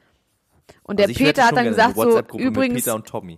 Und 0.81 0.97
der 0.97 1.07
Also 1.07 1.17
Peter 1.23 1.45
hat 1.45 1.55
dann 1.55 1.65
gesagt 1.65 1.95
so, 1.95 2.19
übrigens, 2.37 2.83
Peter 2.83 2.95
und 2.95 3.05
Tommy. 3.05 3.37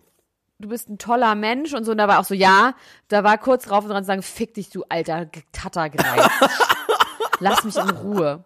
Du 0.60 0.70
bist 0.70 0.90
ein 0.90 0.98
toller 0.98 1.36
Mensch 1.36 1.74
und 1.74 1.86
so. 1.86 1.92
Und 1.92 1.98
da 1.98 2.08
war 2.08 2.20
auch 2.20 2.26
so, 2.26 2.34
ja, 2.34 2.74
da 3.08 3.24
war 3.24 3.38
kurz 3.38 3.66
drauf 3.66 3.84
und 3.84 3.90
dran 3.92 4.04
zu 4.04 4.08
sagen, 4.08 4.22
fick 4.22 4.54
dich, 4.54 4.70
du 4.70 4.84
alter 4.90 5.28
Tattergreis. 5.52 6.30
Lass 7.40 7.64
mich 7.64 7.76
in 7.76 7.90
Ruhe. 7.90 8.44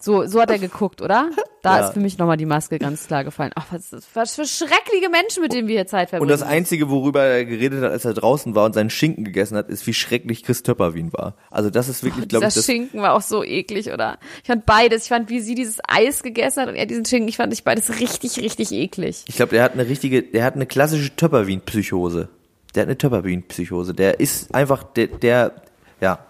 So, 0.00 0.26
so 0.26 0.40
hat 0.40 0.50
er 0.52 0.60
geguckt, 0.60 1.02
oder? 1.02 1.28
Da 1.62 1.80
Ja. 1.80 1.86
ist 1.88 1.94
für 1.94 1.98
mich 1.98 2.18
nochmal 2.18 2.36
die 2.36 2.46
Maske 2.46 2.78
ganz 2.78 3.08
klar 3.08 3.24
gefallen. 3.24 3.50
Ach, 3.56 3.66
was, 3.72 3.90
was 4.14 4.36
für 4.36 4.44
schreckliche 4.46 5.08
Menschen, 5.10 5.42
mit 5.42 5.52
denen 5.52 5.66
wir 5.66 5.74
hier 5.74 5.88
Zeit 5.88 6.04
Und 6.06 6.10
verbringen. 6.10 6.30
das 6.30 6.42
Einzige, 6.42 6.88
worüber 6.88 7.24
er 7.24 7.44
geredet 7.44 7.82
hat, 7.82 7.90
als 7.90 8.04
er 8.04 8.14
draußen 8.14 8.54
war 8.54 8.64
und 8.66 8.74
seinen 8.74 8.90
Schinken 8.90 9.24
gegessen 9.24 9.56
hat, 9.56 9.68
ist, 9.68 9.84
wie 9.88 9.92
schrecklich 9.94 10.44
Chris 10.44 10.62
Töpperwien 10.62 11.12
war. 11.12 11.34
Also 11.50 11.68
das 11.70 11.88
ist 11.88 12.04
wirklich, 12.04 12.28
glaube 12.28 12.46
Dieser 12.46 12.48
ich, 12.50 12.54
das, 12.54 12.64
Schinken 12.66 13.02
war 13.02 13.14
auch 13.14 13.22
so 13.22 13.42
eklig, 13.42 13.92
oder? 13.92 14.18
Ich 14.42 14.46
fand 14.46 14.66
beides. 14.66 15.02
Ich 15.02 15.08
fand, 15.08 15.30
wie 15.30 15.40
sie 15.40 15.56
dieses 15.56 15.78
Eis 15.88 16.22
gegessen 16.22 16.60
hat 16.60 16.68
und 16.68 16.76
er 16.76 16.86
diesen 16.86 17.04
Schinken. 17.04 17.28
Ich 17.28 17.36
fand 17.36 17.52
ich 17.52 17.64
beides 17.64 17.98
richtig, 17.98 18.38
richtig 18.38 18.70
eklig. 18.70 19.24
ich 19.26 19.34
glaube, 19.34 19.50
der 19.50 19.64
hat 19.64 19.72
eine 19.72 19.88
richtige, 19.88 20.22
der 20.22 20.44
hat 20.44 20.54
eine 20.54 20.66
klassische 20.66 21.16
Töpperwien-Psychose. 21.16 22.28
Der 22.76 22.82
hat 22.82 22.88
eine 22.88 22.98
Töpperwien-Psychose. 22.98 23.94
Der 23.94 24.20
ist 24.20 24.54
einfach, 24.54 24.84
der, 24.84 25.08
der, 25.08 25.52
ja, 26.00 26.20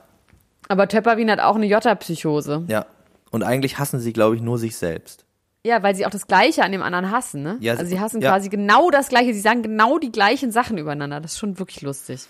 Aber 0.68 0.88
Töpperwien 0.88 1.31
hat 1.31 1.40
auch 1.40 1.57
eine 1.57 1.66
Jotta-Psychose. 1.66 2.64
ja. 2.68 2.87
Und 3.30 3.42
eigentlich 3.42 3.78
hassen 3.78 4.00
sie, 4.00 4.12
glaube 4.12 4.36
ich, 4.36 4.42
nur 4.42 4.58
sich 4.58 4.76
selbst. 4.76 5.24
Ja, 5.64 5.82
weil 5.82 5.94
sie 5.94 6.06
auch 6.06 6.10
das 6.10 6.26
Gleiche 6.26 6.64
an 6.64 6.72
dem 6.72 6.82
anderen 6.82 7.10
hassen, 7.10 7.42
ne? 7.42 7.58
Ja, 7.60 7.74
also 7.74 7.84
sie 7.84 8.00
hassen 8.00 8.20
ja. 8.20 8.30
quasi 8.30 8.48
genau 8.48 8.90
das 8.90 9.08
Gleiche. 9.08 9.34
Sie 9.34 9.40
sagen 9.40 9.62
genau 9.62 9.98
die 9.98 10.12
gleichen 10.12 10.52
Sachen 10.52 10.78
übereinander. 10.78 11.20
Das 11.20 11.32
ist 11.32 11.38
schon 11.38 11.58
wirklich 11.58 11.82
lustig. 11.82 12.26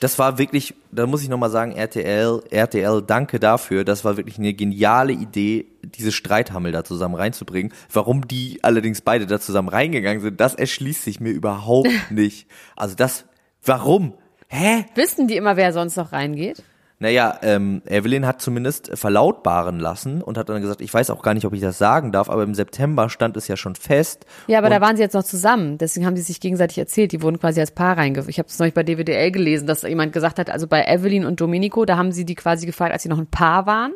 Das 0.00 0.18
war 0.18 0.38
wirklich, 0.38 0.74
da 0.92 1.06
muss 1.06 1.22
ich 1.22 1.28
nochmal 1.28 1.50
sagen, 1.50 1.72
RTL, 1.72 2.42
RTL, 2.50 3.02
danke 3.02 3.40
dafür. 3.40 3.84
Das 3.84 4.04
war 4.04 4.16
wirklich 4.16 4.38
eine 4.38 4.54
geniale 4.54 5.12
Idee, 5.12 5.66
diese 5.82 6.12
Streithammel 6.12 6.70
da 6.70 6.84
zusammen 6.84 7.16
reinzubringen. 7.16 7.72
Warum 7.92 8.28
die 8.28 8.62
allerdings 8.62 9.00
beide 9.00 9.26
da 9.26 9.40
zusammen 9.40 9.68
reingegangen 9.68 10.22
sind, 10.22 10.40
das 10.40 10.54
erschließt 10.54 11.02
sich 11.02 11.18
mir 11.20 11.30
überhaupt 11.30 11.88
nicht. 12.10 12.46
Also 12.76 12.94
das, 12.94 13.24
warum? 13.64 14.14
Hä? 14.48 14.86
Wissen 14.94 15.26
die 15.28 15.36
immer, 15.36 15.56
wer 15.56 15.72
sonst 15.72 15.96
noch 15.96 16.12
reingeht? 16.12 16.62
Naja, 17.00 17.38
ähm, 17.42 17.80
Evelyn 17.86 18.26
hat 18.26 18.42
zumindest 18.42 18.90
verlautbaren 18.98 19.78
lassen 19.78 20.20
und 20.20 20.36
hat 20.36 20.48
dann 20.48 20.60
gesagt, 20.60 20.80
ich 20.80 20.92
weiß 20.92 21.10
auch 21.10 21.22
gar 21.22 21.32
nicht, 21.32 21.46
ob 21.46 21.52
ich 21.52 21.60
das 21.60 21.78
sagen 21.78 22.10
darf, 22.10 22.28
aber 22.28 22.42
im 22.42 22.54
September 22.54 23.08
stand 23.08 23.36
es 23.36 23.46
ja 23.46 23.56
schon 23.56 23.76
fest. 23.76 24.26
Ja, 24.48 24.58
aber 24.58 24.68
da 24.68 24.80
waren 24.80 24.96
sie 24.96 25.02
jetzt 25.02 25.14
noch 25.14 25.22
zusammen. 25.22 25.78
Deswegen 25.78 26.06
haben 26.06 26.16
sie 26.16 26.22
sich 26.22 26.40
gegenseitig 26.40 26.76
erzählt. 26.76 27.12
Die 27.12 27.22
wurden 27.22 27.38
quasi 27.38 27.60
als 27.60 27.70
Paar 27.70 27.96
reingeführt. 27.96 28.30
Ich 28.30 28.40
habe 28.40 28.48
es 28.48 28.58
neulich 28.58 28.74
bei 28.74 28.82
DWDL 28.82 29.30
gelesen, 29.30 29.68
dass 29.68 29.82
jemand 29.82 30.12
gesagt 30.12 30.40
hat, 30.40 30.50
also 30.50 30.66
bei 30.66 30.84
Evelyn 30.86 31.24
und 31.24 31.40
Domenico, 31.40 31.84
da 31.84 31.96
haben 31.96 32.10
sie 32.10 32.24
die 32.24 32.34
quasi 32.34 32.66
gefragt, 32.66 32.92
als 32.92 33.04
sie 33.04 33.08
noch 33.08 33.18
ein 33.18 33.28
Paar 33.28 33.66
waren. 33.66 33.92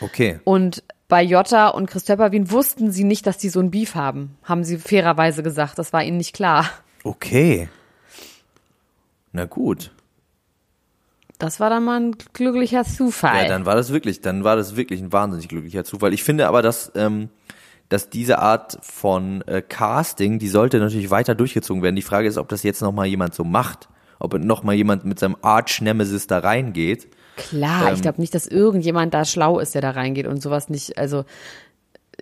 Okay. 0.00 0.40
Und 0.44 0.82
bei 1.08 1.22
Jota 1.22 1.68
und 1.68 1.84
Christopher 1.84 2.32
Wien 2.32 2.50
wussten 2.50 2.90
sie 2.90 3.04
nicht, 3.04 3.26
dass 3.26 3.36
die 3.36 3.50
so 3.50 3.60
ein 3.60 3.70
Beef 3.70 3.94
haben. 3.94 4.38
Haben 4.42 4.64
sie 4.64 4.78
fairerweise 4.78 5.42
gesagt. 5.42 5.78
Das 5.78 5.92
war 5.92 6.02
ihnen 6.02 6.16
nicht 6.16 6.34
klar. 6.34 6.66
Okay. 7.04 7.68
Na 9.32 9.44
gut. 9.44 9.90
Das 11.42 11.58
war 11.58 11.70
dann 11.70 11.82
mal 11.82 11.98
ein 11.98 12.16
glücklicher 12.34 12.84
Zufall. 12.84 13.42
Ja, 13.42 13.48
dann 13.48 13.66
war 13.66 13.74
das 13.74 13.92
wirklich, 13.92 14.20
dann 14.20 14.44
war 14.44 14.54
das 14.54 14.76
wirklich 14.76 15.00
ein 15.00 15.12
wahnsinnig 15.12 15.48
glücklicher 15.48 15.82
Zufall. 15.82 16.14
Ich 16.14 16.22
finde 16.22 16.46
aber, 16.46 16.62
dass, 16.62 16.92
ähm, 16.94 17.30
dass 17.88 18.10
diese 18.10 18.38
Art 18.38 18.78
von 18.80 19.42
äh, 19.48 19.60
Casting, 19.60 20.38
die 20.38 20.46
sollte 20.46 20.78
natürlich 20.78 21.10
weiter 21.10 21.34
durchgezogen 21.34 21.82
werden. 21.82 21.96
Die 21.96 22.02
Frage 22.02 22.28
ist, 22.28 22.38
ob 22.38 22.48
das 22.48 22.62
jetzt 22.62 22.80
noch 22.80 22.92
mal 22.92 23.06
jemand 23.06 23.34
so 23.34 23.42
macht, 23.42 23.88
ob 24.20 24.38
noch 24.38 24.62
mal 24.62 24.74
jemand 24.74 25.04
mit 25.04 25.18
seinem 25.18 25.36
Arch-Nemesis 25.42 26.28
da 26.28 26.38
reingeht. 26.38 27.08
Klar, 27.36 27.88
Ähm, 27.88 27.94
ich 27.94 28.02
glaube 28.02 28.20
nicht, 28.20 28.36
dass 28.36 28.46
irgendjemand 28.46 29.12
da 29.12 29.24
schlau 29.24 29.58
ist, 29.58 29.74
der 29.74 29.82
da 29.82 29.90
reingeht 29.90 30.28
und 30.28 30.40
sowas 30.40 30.68
nicht, 30.68 30.96
also 30.96 31.24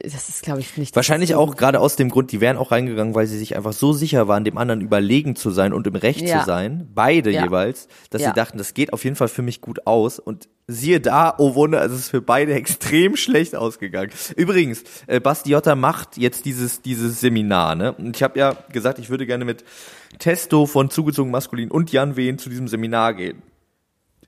das 0.03 0.29
ist, 0.29 0.43
glaube 0.43 0.61
ich, 0.61 0.77
nicht. 0.77 0.95
Wahrscheinlich 0.97 1.35
auch 1.35 1.57
gerade 1.57 1.81
aus 1.81 1.97
dem 1.97 2.11
Grund, 2.11 2.33
die 2.33 2.41
wären 2.41 2.57
auch 2.57 2.71
reingegangen, 2.71 3.15
weil 3.15 3.27
sie 3.27 3.37
sich 3.39 3.57
einfach 3.57 3.73
so 3.73 3.93
sicher 3.93 4.29
waren, 4.29 4.45
dem 4.45 4.57
anderen 4.57 4.81
überlegen 4.81 5.37
zu 5.37 5.51
sein 5.51 5.73
und 5.73 5.87
im 5.87 5.97
Recht 5.97 6.21
Ja. 6.23 6.41
zu 6.41 6.47
sein, 6.47 6.89
beide 6.95 7.31
Ja. 7.31 7.43
jeweils, 7.45 7.89
dass 8.11 8.23
Ja. 8.23 8.29
sie 8.29 8.35
dachten, 8.35 8.57
das 8.59 8.73
geht 8.75 8.93
auf 8.93 9.05
jeden 9.05 9.17
Fall 9.17 9.29
für 9.29 9.43
mich 9.43 9.61
gut 9.61 9.87
aus 9.87 10.19
und 10.19 10.49
siehe 10.69 11.01
da, 11.01 11.35
oh 11.39 11.55
Wunder, 11.57 11.85
es 11.85 11.93
ist 11.93 12.09
für 12.11 12.23
beide 12.23 12.55
extrem 13.05 13.17
schlecht 13.17 13.57
ausgegangen. 13.57 14.11
Übrigens, 14.37 14.85
äh, 15.09 15.19
Basti 15.21 15.51
Jotta 15.51 15.75
macht 15.75 16.17
jetzt 16.17 16.45
dieses, 16.45 16.81
dieses 16.83 17.21
Seminar, 17.21 17.75
ne? 17.75 17.93
Und 17.93 18.17
ich 18.17 18.23
habe 18.23 18.39
ja 18.39 18.57
gesagt, 18.73 18.99
ich 19.01 19.11
würde 19.11 19.27
gerne 19.27 19.45
mit 19.45 19.65
Testo 20.19 20.67
von 20.67 20.89
Zugezogen 20.91 21.31
Maskulin 21.31 21.71
und 21.71 21.91
Jan 21.93 22.17
Wehn 22.17 22.39
zu 22.39 22.49
diesem 22.49 22.69
Seminar 22.69 23.15
gehen. 23.15 23.43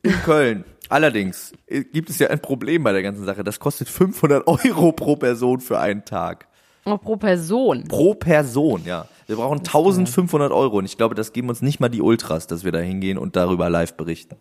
In 0.02 0.12
Köln. 0.22 0.64
Allerdings 0.88 1.52
äh, 1.66 1.84
gibt 1.84 2.10
es 2.10 2.18
ja 2.18 2.28
ein 2.28 2.40
Problem 2.40 2.82
bei 2.82 2.92
der 2.92 3.02
ganzen 3.02 3.24
Sache. 3.24 3.44
Das 3.44 3.60
kostet 3.60 3.88
500 3.88 4.46
Euro 4.46 4.92
pro 4.92 5.16
Person 5.16 5.60
für 5.60 5.78
einen 5.78 6.04
Tag. 6.04 6.46
Oh, 6.84 6.98
pro 6.98 7.16
Person. 7.16 7.84
Pro 7.84 8.14
Person, 8.14 8.82
ja. 8.84 9.06
Wir 9.26 9.36
brauchen 9.36 9.58
1500 9.58 10.50
Euro 10.50 10.78
und 10.78 10.84
ich 10.84 10.96
glaube, 10.96 11.14
das 11.14 11.32
geben 11.32 11.48
uns 11.48 11.62
nicht 11.62 11.78
mal 11.78 11.88
die 11.88 12.02
Ultras, 12.02 12.48
dass 12.48 12.64
wir 12.64 12.72
da 12.72 12.80
hingehen 12.80 13.18
und 13.18 13.36
darüber 13.36 13.70
live 13.70 13.94
berichten. 13.94 14.36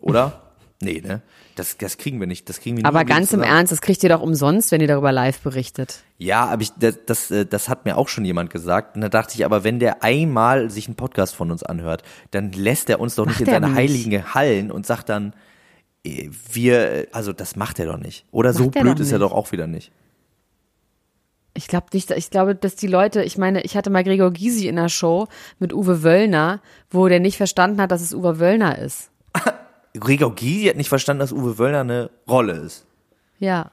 Oder? 0.00 0.42
nee, 0.80 1.00
ne? 1.00 1.22
Das, 1.58 1.76
das 1.76 1.98
kriegen 1.98 2.20
wir 2.20 2.26
nicht. 2.26 2.48
Das 2.48 2.60
kriegen 2.60 2.76
wir 2.76 2.82
nie 2.82 2.88
Aber 2.88 3.04
ganz 3.04 3.32
im 3.32 3.40
zusammen. 3.40 3.56
Ernst, 3.56 3.72
das 3.72 3.80
kriegt 3.80 4.02
ihr 4.02 4.08
doch 4.08 4.20
umsonst, 4.22 4.70
wenn 4.70 4.80
ihr 4.80 4.86
darüber 4.86 5.10
live 5.12 5.40
berichtet. 5.40 6.02
Ja, 6.18 6.46
aber 6.46 6.62
ich, 6.62 6.70
das, 6.78 6.98
das, 7.06 7.30
äh, 7.30 7.46
das 7.46 7.68
hat 7.68 7.84
mir 7.84 7.96
auch 7.96 8.08
schon 8.08 8.24
jemand 8.24 8.50
gesagt. 8.50 8.94
Und 8.94 9.02
da 9.02 9.08
dachte 9.08 9.34
ich, 9.34 9.44
aber 9.44 9.64
wenn 9.64 9.78
der 9.78 10.02
einmal 10.02 10.70
sich 10.70 10.86
einen 10.86 10.94
Podcast 10.96 11.34
von 11.34 11.50
uns 11.50 11.62
anhört, 11.62 12.02
dann 12.30 12.52
lässt 12.52 12.88
er 12.90 13.00
uns 13.00 13.14
doch 13.16 13.26
nicht 13.26 13.40
Macht 13.40 13.48
in 13.48 13.48
er 13.48 13.54
seine 13.54 13.68
nicht. 13.68 13.76
heiligen 13.76 14.34
Hallen 14.34 14.70
und 14.70 14.86
sagt 14.86 15.08
dann, 15.08 15.34
äh, 16.04 16.28
wir, 16.52 17.08
also 17.12 17.32
das 17.32 17.56
macht 17.56 17.78
er 17.78 17.86
doch 17.86 17.98
nicht. 17.98 18.24
Oder 18.30 18.52
so 18.52 18.66
Macht 18.66 18.76
er 18.76 18.82
blöd 18.82 18.98
doch 18.98 19.00
ist 19.02 19.12
er 19.12 19.18
nicht. 19.18 19.22
doch 19.30 19.32
auch 19.32 19.50
wieder 19.52 19.66
nicht. 19.66 19.90
Ich 21.54 21.66
glaube 21.66 21.86
nicht, 21.92 22.10
ich 22.12 22.30
glaube, 22.30 22.54
dass 22.54 22.76
die 22.76 22.86
Leute, 22.86 23.24
ich 23.24 23.36
meine, 23.36 23.62
ich 23.62 23.76
hatte 23.76 23.90
mal 23.90 24.04
Gregor 24.04 24.32
Gysi 24.32 24.68
in 24.68 24.76
der 24.76 24.88
Show 24.88 25.26
mit 25.58 25.72
Uwe 25.72 26.04
Wöllner, 26.04 26.60
wo 26.90 27.08
der 27.08 27.18
nicht 27.18 27.36
verstanden 27.36 27.80
hat, 27.80 27.90
dass 27.90 28.00
es 28.00 28.14
Uwe 28.14 28.38
Wöllner 28.38 28.78
ist. 28.78 29.10
Gregor 29.94 30.34
Gysi 30.34 30.66
hat 30.66 30.76
nicht 30.76 30.88
verstanden, 30.88 31.20
dass 31.20 31.32
Uwe 31.32 31.58
Wöllner 31.58 31.80
eine 31.80 32.10
Rolle 32.28 32.54
ist. 32.54 32.84
Ja. 33.38 33.70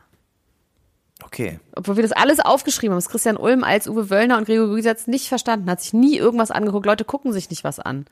Okay. 1.24 1.60
Obwohl 1.76 1.96
wir 1.96 2.04
das 2.04 2.12
alles 2.12 2.40
aufgeschrieben 2.40 2.92
haben. 2.92 2.98
Das 2.98 3.10
Christian 3.10 3.38
Ulm 3.38 3.64
als 3.64 3.88
Uwe 3.88 4.10
Wöllner 4.10 4.38
und 4.38 4.46
Gregor 4.46 4.74
Gysi 4.74 4.88
hat 4.88 4.98
es 4.98 5.08
nicht 5.08 5.28
verstanden, 5.28 5.70
hat 5.70 5.82
sich 5.82 5.94
nie 5.94 6.18
irgendwas 6.18 6.52
angeguckt. 6.52 6.86
Leute 6.86 7.06
gucken 7.06 7.34
sich 7.34 7.50
nicht 7.50 7.64
was 7.64 7.80
an. 7.80 8.06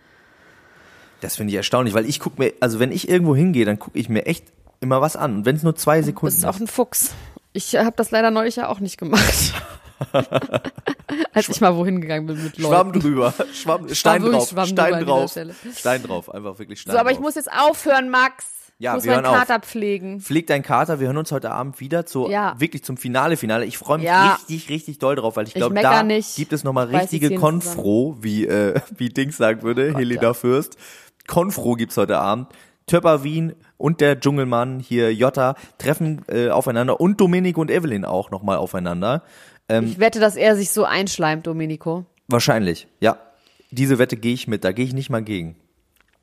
Das 1.21 1.37
finde 1.37 1.51
ich 1.51 1.57
erstaunlich, 1.57 1.93
weil 1.93 2.05
ich 2.05 2.19
gucke 2.19 2.41
mir, 2.41 2.53
also 2.59 2.79
wenn 2.79 2.91
ich 2.91 3.07
irgendwo 3.07 3.35
hingehe, 3.35 3.65
dann 3.65 3.79
gucke 3.79 3.97
ich 3.97 4.09
mir 4.09 4.25
echt 4.25 4.45
immer 4.81 4.99
was 4.99 5.15
an. 5.15 5.37
Und 5.37 5.45
wenn 5.45 5.55
es 5.55 5.63
nur 5.63 5.75
zwei 5.75 5.97
Das 5.97 6.07
Sekunden 6.07 6.35
ist 6.35 6.45
auch 6.45 6.59
ein 6.59 6.67
Fuchs. 6.67 7.13
Ich 7.53 7.75
habe 7.75 7.93
das 7.95 8.11
leider 8.11 8.31
neulich 8.31 8.57
ja 8.57 8.67
auch 8.67 8.79
nicht 8.79 8.97
gemacht. 8.97 9.53
Als 11.33 11.49
ich 11.49 11.61
mal 11.61 11.75
wohin 11.75 12.01
gegangen 12.01 12.27
bin 12.27 12.43
mit 12.43 12.57
Leuten. 12.57 12.73
Schwamm 12.73 12.93
drüber. 12.93 13.33
Schwamm, 13.53 13.93
Stein 13.93 14.21
wirklich 14.23 14.39
drauf. 14.39 14.49
Schwamm 14.49 14.67
Stein 14.67 15.05
drauf. 15.05 15.37
Stein 15.77 16.03
drauf. 16.03 16.33
Einfach 16.33 16.59
wirklich 16.59 16.81
Stein 16.81 16.93
So, 16.93 16.99
aber 16.99 17.09
drauf. 17.09 17.17
ich 17.19 17.23
muss 17.23 17.35
jetzt 17.35 17.51
aufhören, 17.51 18.09
Max. 18.09 18.45
Ja, 18.79 18.91
ich 18.91 18.95
muss 18.95 19.03
wir 19.05 19.11
meinen 19.13 19.25
hören 19.25 19.33
auf. 19.35 19.47
Kater 19.47 19.59
pflegen. 19.59 20.19
Pfleg 20.19 20.47
dein 20.47 20.63
Kater, 20.63 20.99
wir 20.99 21.07
hören 21.07 21.17
uns 21.17 21.31
heute 21.31 21.51
Abend 21.51 21.79
wieder 21.79 22.05
zu, 22.05 22.27
Ja. 22.29 22.55
wirklich 22.57 22.83
zum 22.83 22.97
Finale, 22.97 23.37
Finale. 23.37 23.65
Ich 23.65 23.77
freue 23.77 23.99
mich 23.99 24.07
Ja. 24.07 24.33
richtig, 24.33 24.67
richtig 24.69 24.99
doll 24.99 25.15
drauf, 25.15 25.35
weil 25.37 25.47
ich 25.47 25.53
glaube, 25.53 25.75
da 25.79 26.03
nicht. 26.03 26.35
gibt 26.35 26.53
es 26.53 26.63
nochmal 26.63 26.87
richtige 26.87 27.35
Konfro, 27.35 28.17
wie, 28.19 28.45
äh, 28.45 28.79
wie 28.97 29.09
Dings 29.09 29.37
sagen 29.37 29.61
würde, 29.61 29.91
Gott, 29.91 29.99
Helena 30.01 30.21
ja. 30.23 30.33
Fürst. 30.33 30.75
Konfro 31.27 31.73
gibt's 31.75 31.95
heute 31.97 32.17
Abend. 32.19 32.47
Töpper 32.85 33.23
Wien 33.23 33.53
und 33.77 34.01
der 34.01 34.19
Dschungelmann 34.19 34.81
hier 34.81 35.13
Jota 35.13 35.55
treffen 35.77 36.23
äh, 36.27 36.49
aufeinander 36.49 36.99
und 36.99 37.21
Domenico 37.21 37.61
und 37.61 37.71
Evelyn 37.71 38.03
auch 38.03 38.29
nochmal 38.31 38.57
aufeinander. 38.57 39.23
Ähm, 39.73 39.85
Ich 39.85 39.99
wette, 39.99 40.19
dass 40.19 40.35
er 40.35 40.55
sich 40.55 40.71
so 40.71 40.85
einschleimt, 40.85 41.47
Domenico. 41.47 42.05
Wahrscheinlich, 42.27 42.87
ja. 42.99 43.17
Diese 43.71 43.97
Wette 43.97 44.17
gehe 44.17 44.33
ich 44.33 44.47
mit, 44.47 44.63
da 44.63 44.71
gehe 44.71 44.85
ich 44.85 44.93
nicht 44.93 45.09
mal 45.09 45.23
gegen. 45.23 45.55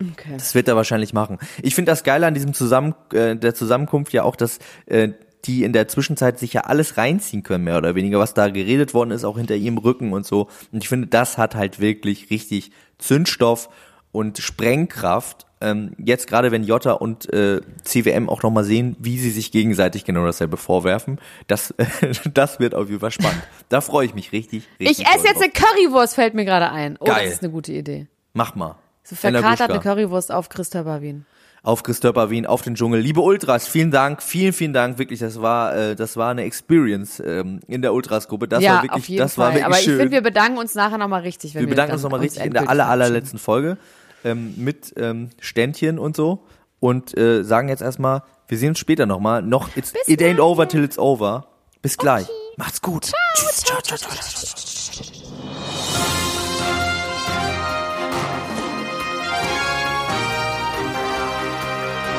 Okay. 0.00 0.34
Das 0.34 0.54
wird 0.54 0.68
er 0.68 0.76
wahrscheinlich 0.76 1.12
machen. 1.12 1.38
Ich 1.62 1.74
finde 1.74 1.92
das 1.92 2.04
Geile 2.04 2.26
an 2.26 2.34
diesem 2.34 2.54
Zusammen 2.54 2.94
äh, 3.12 3.36
der 3.36 3.54
Zusammenkunft 3.54 4.12
ja 4.12 4.22
auch, 4.22 4.36
dass 4.36 4.58
äh, 4.86 5.10
die 5.44 5.64
in 5.64 5.72
der 5.72 5.88
Zwischenzeit 5.88 6.38
sich 6.38 6.52
ja 6.52 6.62
alles 6.62 6.96
reinziehen 6.96 7.42
können, 7.42 7.64
mehr 7.64 7.78
oder 7.78 7.94
weniger, 7.94 8.18
was 8.18 8.34
da 8.34 8.48
geredet 8.48 8.94
worden 8.94 9.10
ist, 9.10 9.24
auch 9.24 9.36
hinter 9.36 9.56
ihrem 9.56 9.78
Rücken 9.78 10.12
und 10.12 10.26
so. 10.26 10.48
Und 10.72 10.82
ich 10.82 10.88
finde, 10.88 11.06
das 11.08 11.38
hat 11.38 11.54
halt 11.54 11.80
wirklich 11.80 12.30
richtig 12.30 12.72
Zündstoff 12.98 13.68
und 14.12 14.38
Sprengkraft. 14.38 15.46
Ähm, 15.62 15.92
jetzt 15.99 16.27
gerade, 16.27 16.51
wenn 16.53 16.64
Jota 16.64 16.92
und 16.92 17.31
äh, 17.33 17.61
CWM 17.85 18.31
auch 18.31 18.42
nochmal 18.42 18.64
sehen, 18.64 18.96
wie 18.99 19.18
sie 19.18 19.31
sich 19.31 19.53
gegenseitig 19.53 20.05
genau 20.05 20.25
dasselbe 20.25 20.57
vorwerfen, 20.57 21.20
das, 21.49 21.75
das 22.33 22.61
wird 22.61 22.75
auf 22.75 22.88
jeden 22.88 23.01
Fall 23.01 23.11
spannend. 23.11 23.42
Da 23.68 23.83
freue 23.83 24.07
ich 24.07 24.14
mich 24.14 24.33
richtig, 24.33 24.64
richtig 24.79 25.01
Ich 25.01 25.07
esse 25.07 25.27
jetzt 25.27 25.37
drauf. 25.37 25.42
eine 25.42 25.53
Currywurst, 25.53 26.14
fällt 26.14 26.33
mir 26.35 26.46
gerade 26.46 26.70
ein. 26.70 26.96
Oh, 26.99 27.05
Geil. 27.05 27.27
das 27.27 27.35
ist 27.35 27.42
eine 27.42 27.53
gute 27.53 27.73
Idee. 27.73 28.07
Mach 28.33 28.55
mal. 28.55 28.77
So 29.03 29.16
Ella 29.27 29.40
verkatert 29.40 29.70
eine 29.70 29.79
Gruschka. 29.81 29.94
Currywurst 29.94 30.33
auf 30.33 30.49
Christopher 30.49 31.03
Wien. 31.03 31.27
auf 31.62 31.83
Christopher 31.83 32.31
Wien, 32.31 32.46
auf 32.46 32.62
den 32.62 32.75
Dschungel. 32.75 33.01
Liebe 33.01 33.20
Ultras, 33.20 33.68
vielen 33.68 33.90
Dank, 33.90 34.23
vielen, 34.23 34.55
vielen 34.55 34.73
Dank. 34.73 34.99
Wirklich, 34.99 35.20
das 35.20 35.42
war, 35.42 35.77
äh, 35.77 35.94
das 35.94 36.16
war 36.16 36.31
eine 36.31 36.44
Experience 36.44 37.20
ähm, 37.20 37.61
in 37.66 37.83
der 37.83 37.92
Ultras-Gruppe. 37.92 38.49
Das 38.49 38.62
ja, 38.62 38.77
war 38.77 38.83
wirklich, 38.85 39.03
auf 39.03 39.09
jeden 39.11 39.18
das 39.20 39.35
Fall. 39.35 39.44
war 39.44 39.53
wirklich 39.53 39.64
Aber 39.66 39.79
ich 39.79 39.85
schön. 39.85 39.99
finde, 39.99 40.12
wir 40.12 40.23
bedanken 40.23 40.59
uns 40.59 40.75
nachher 40.75 40.96
nochmal 40.96 41.20
richtig. 41.20 41.55
Wenn 41.55 41.61
wir 41.62 41.66
wir 41.66 41.70
bedanken 41.73 41.92
uns 41.92 42.03
nochmal 42.03 42.20
richtig 42.20 42.44
in 42.46 42.53
der 42.55 42.66
aller, 42.66 42.88
allerletzten 42.88 43.38
Folge 43.38 43.77
ähm, 44.24 44.54
mit 44.56 44.94
ähm, 44.96 45.30
Ständchen 45.40 45.98
und 45.98 46.16
so 46.16 46.44
und 46.80 47.16
äh, 47.16 47.44
sagen 47.44 47.68
jetzt 47.68 47.83
erstmal, 47.83 48.22
wir 48.48 48.59
sehen 48.59 48.70
uns 48.70 48.78
später 48.78 49.06
nochmal. 49.06 49.42
Noch, 49.42 49.76
it's, 49.76 49.92
Bis 49.92 50.09
it 50.09 50.20
ain't 50.22 50.40
over 50.40 50.66
till 50.66 50.83
it's 50.83 50.98
over. 50.98 51.46
Bis 51.83 51.96
gleich. 51.96 52.26
Macht's 52.56 52.83
gut. 52.83 53.12
Tschüss. 53.35 53.62
Ciao, 53.62 53.80
ciao, 53.80 53.96
ciao, 53.96 54.11
ciao. 54.12 55.30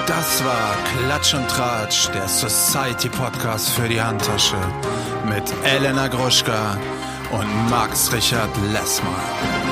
Das 0.07 0.43
war 0.43 0.75
Klatsch 0.83 1.33
und 1.33 1.47
Tratsch, 1.47 2.09
der 2.09 2.27
Society 2.27 3.09
Podcast 3.09 3.69
für 3.69 3.87
die 3.87 4.01
Handtasche 4.01 4.57
mit 5.25 5.43
Elena 5.63 6.07
Gruschka 6.07 6.77
und 7.31 7.69
Max 7.69 8.11
Richard 8.11 8.49
Lessmann. 8.73 9.70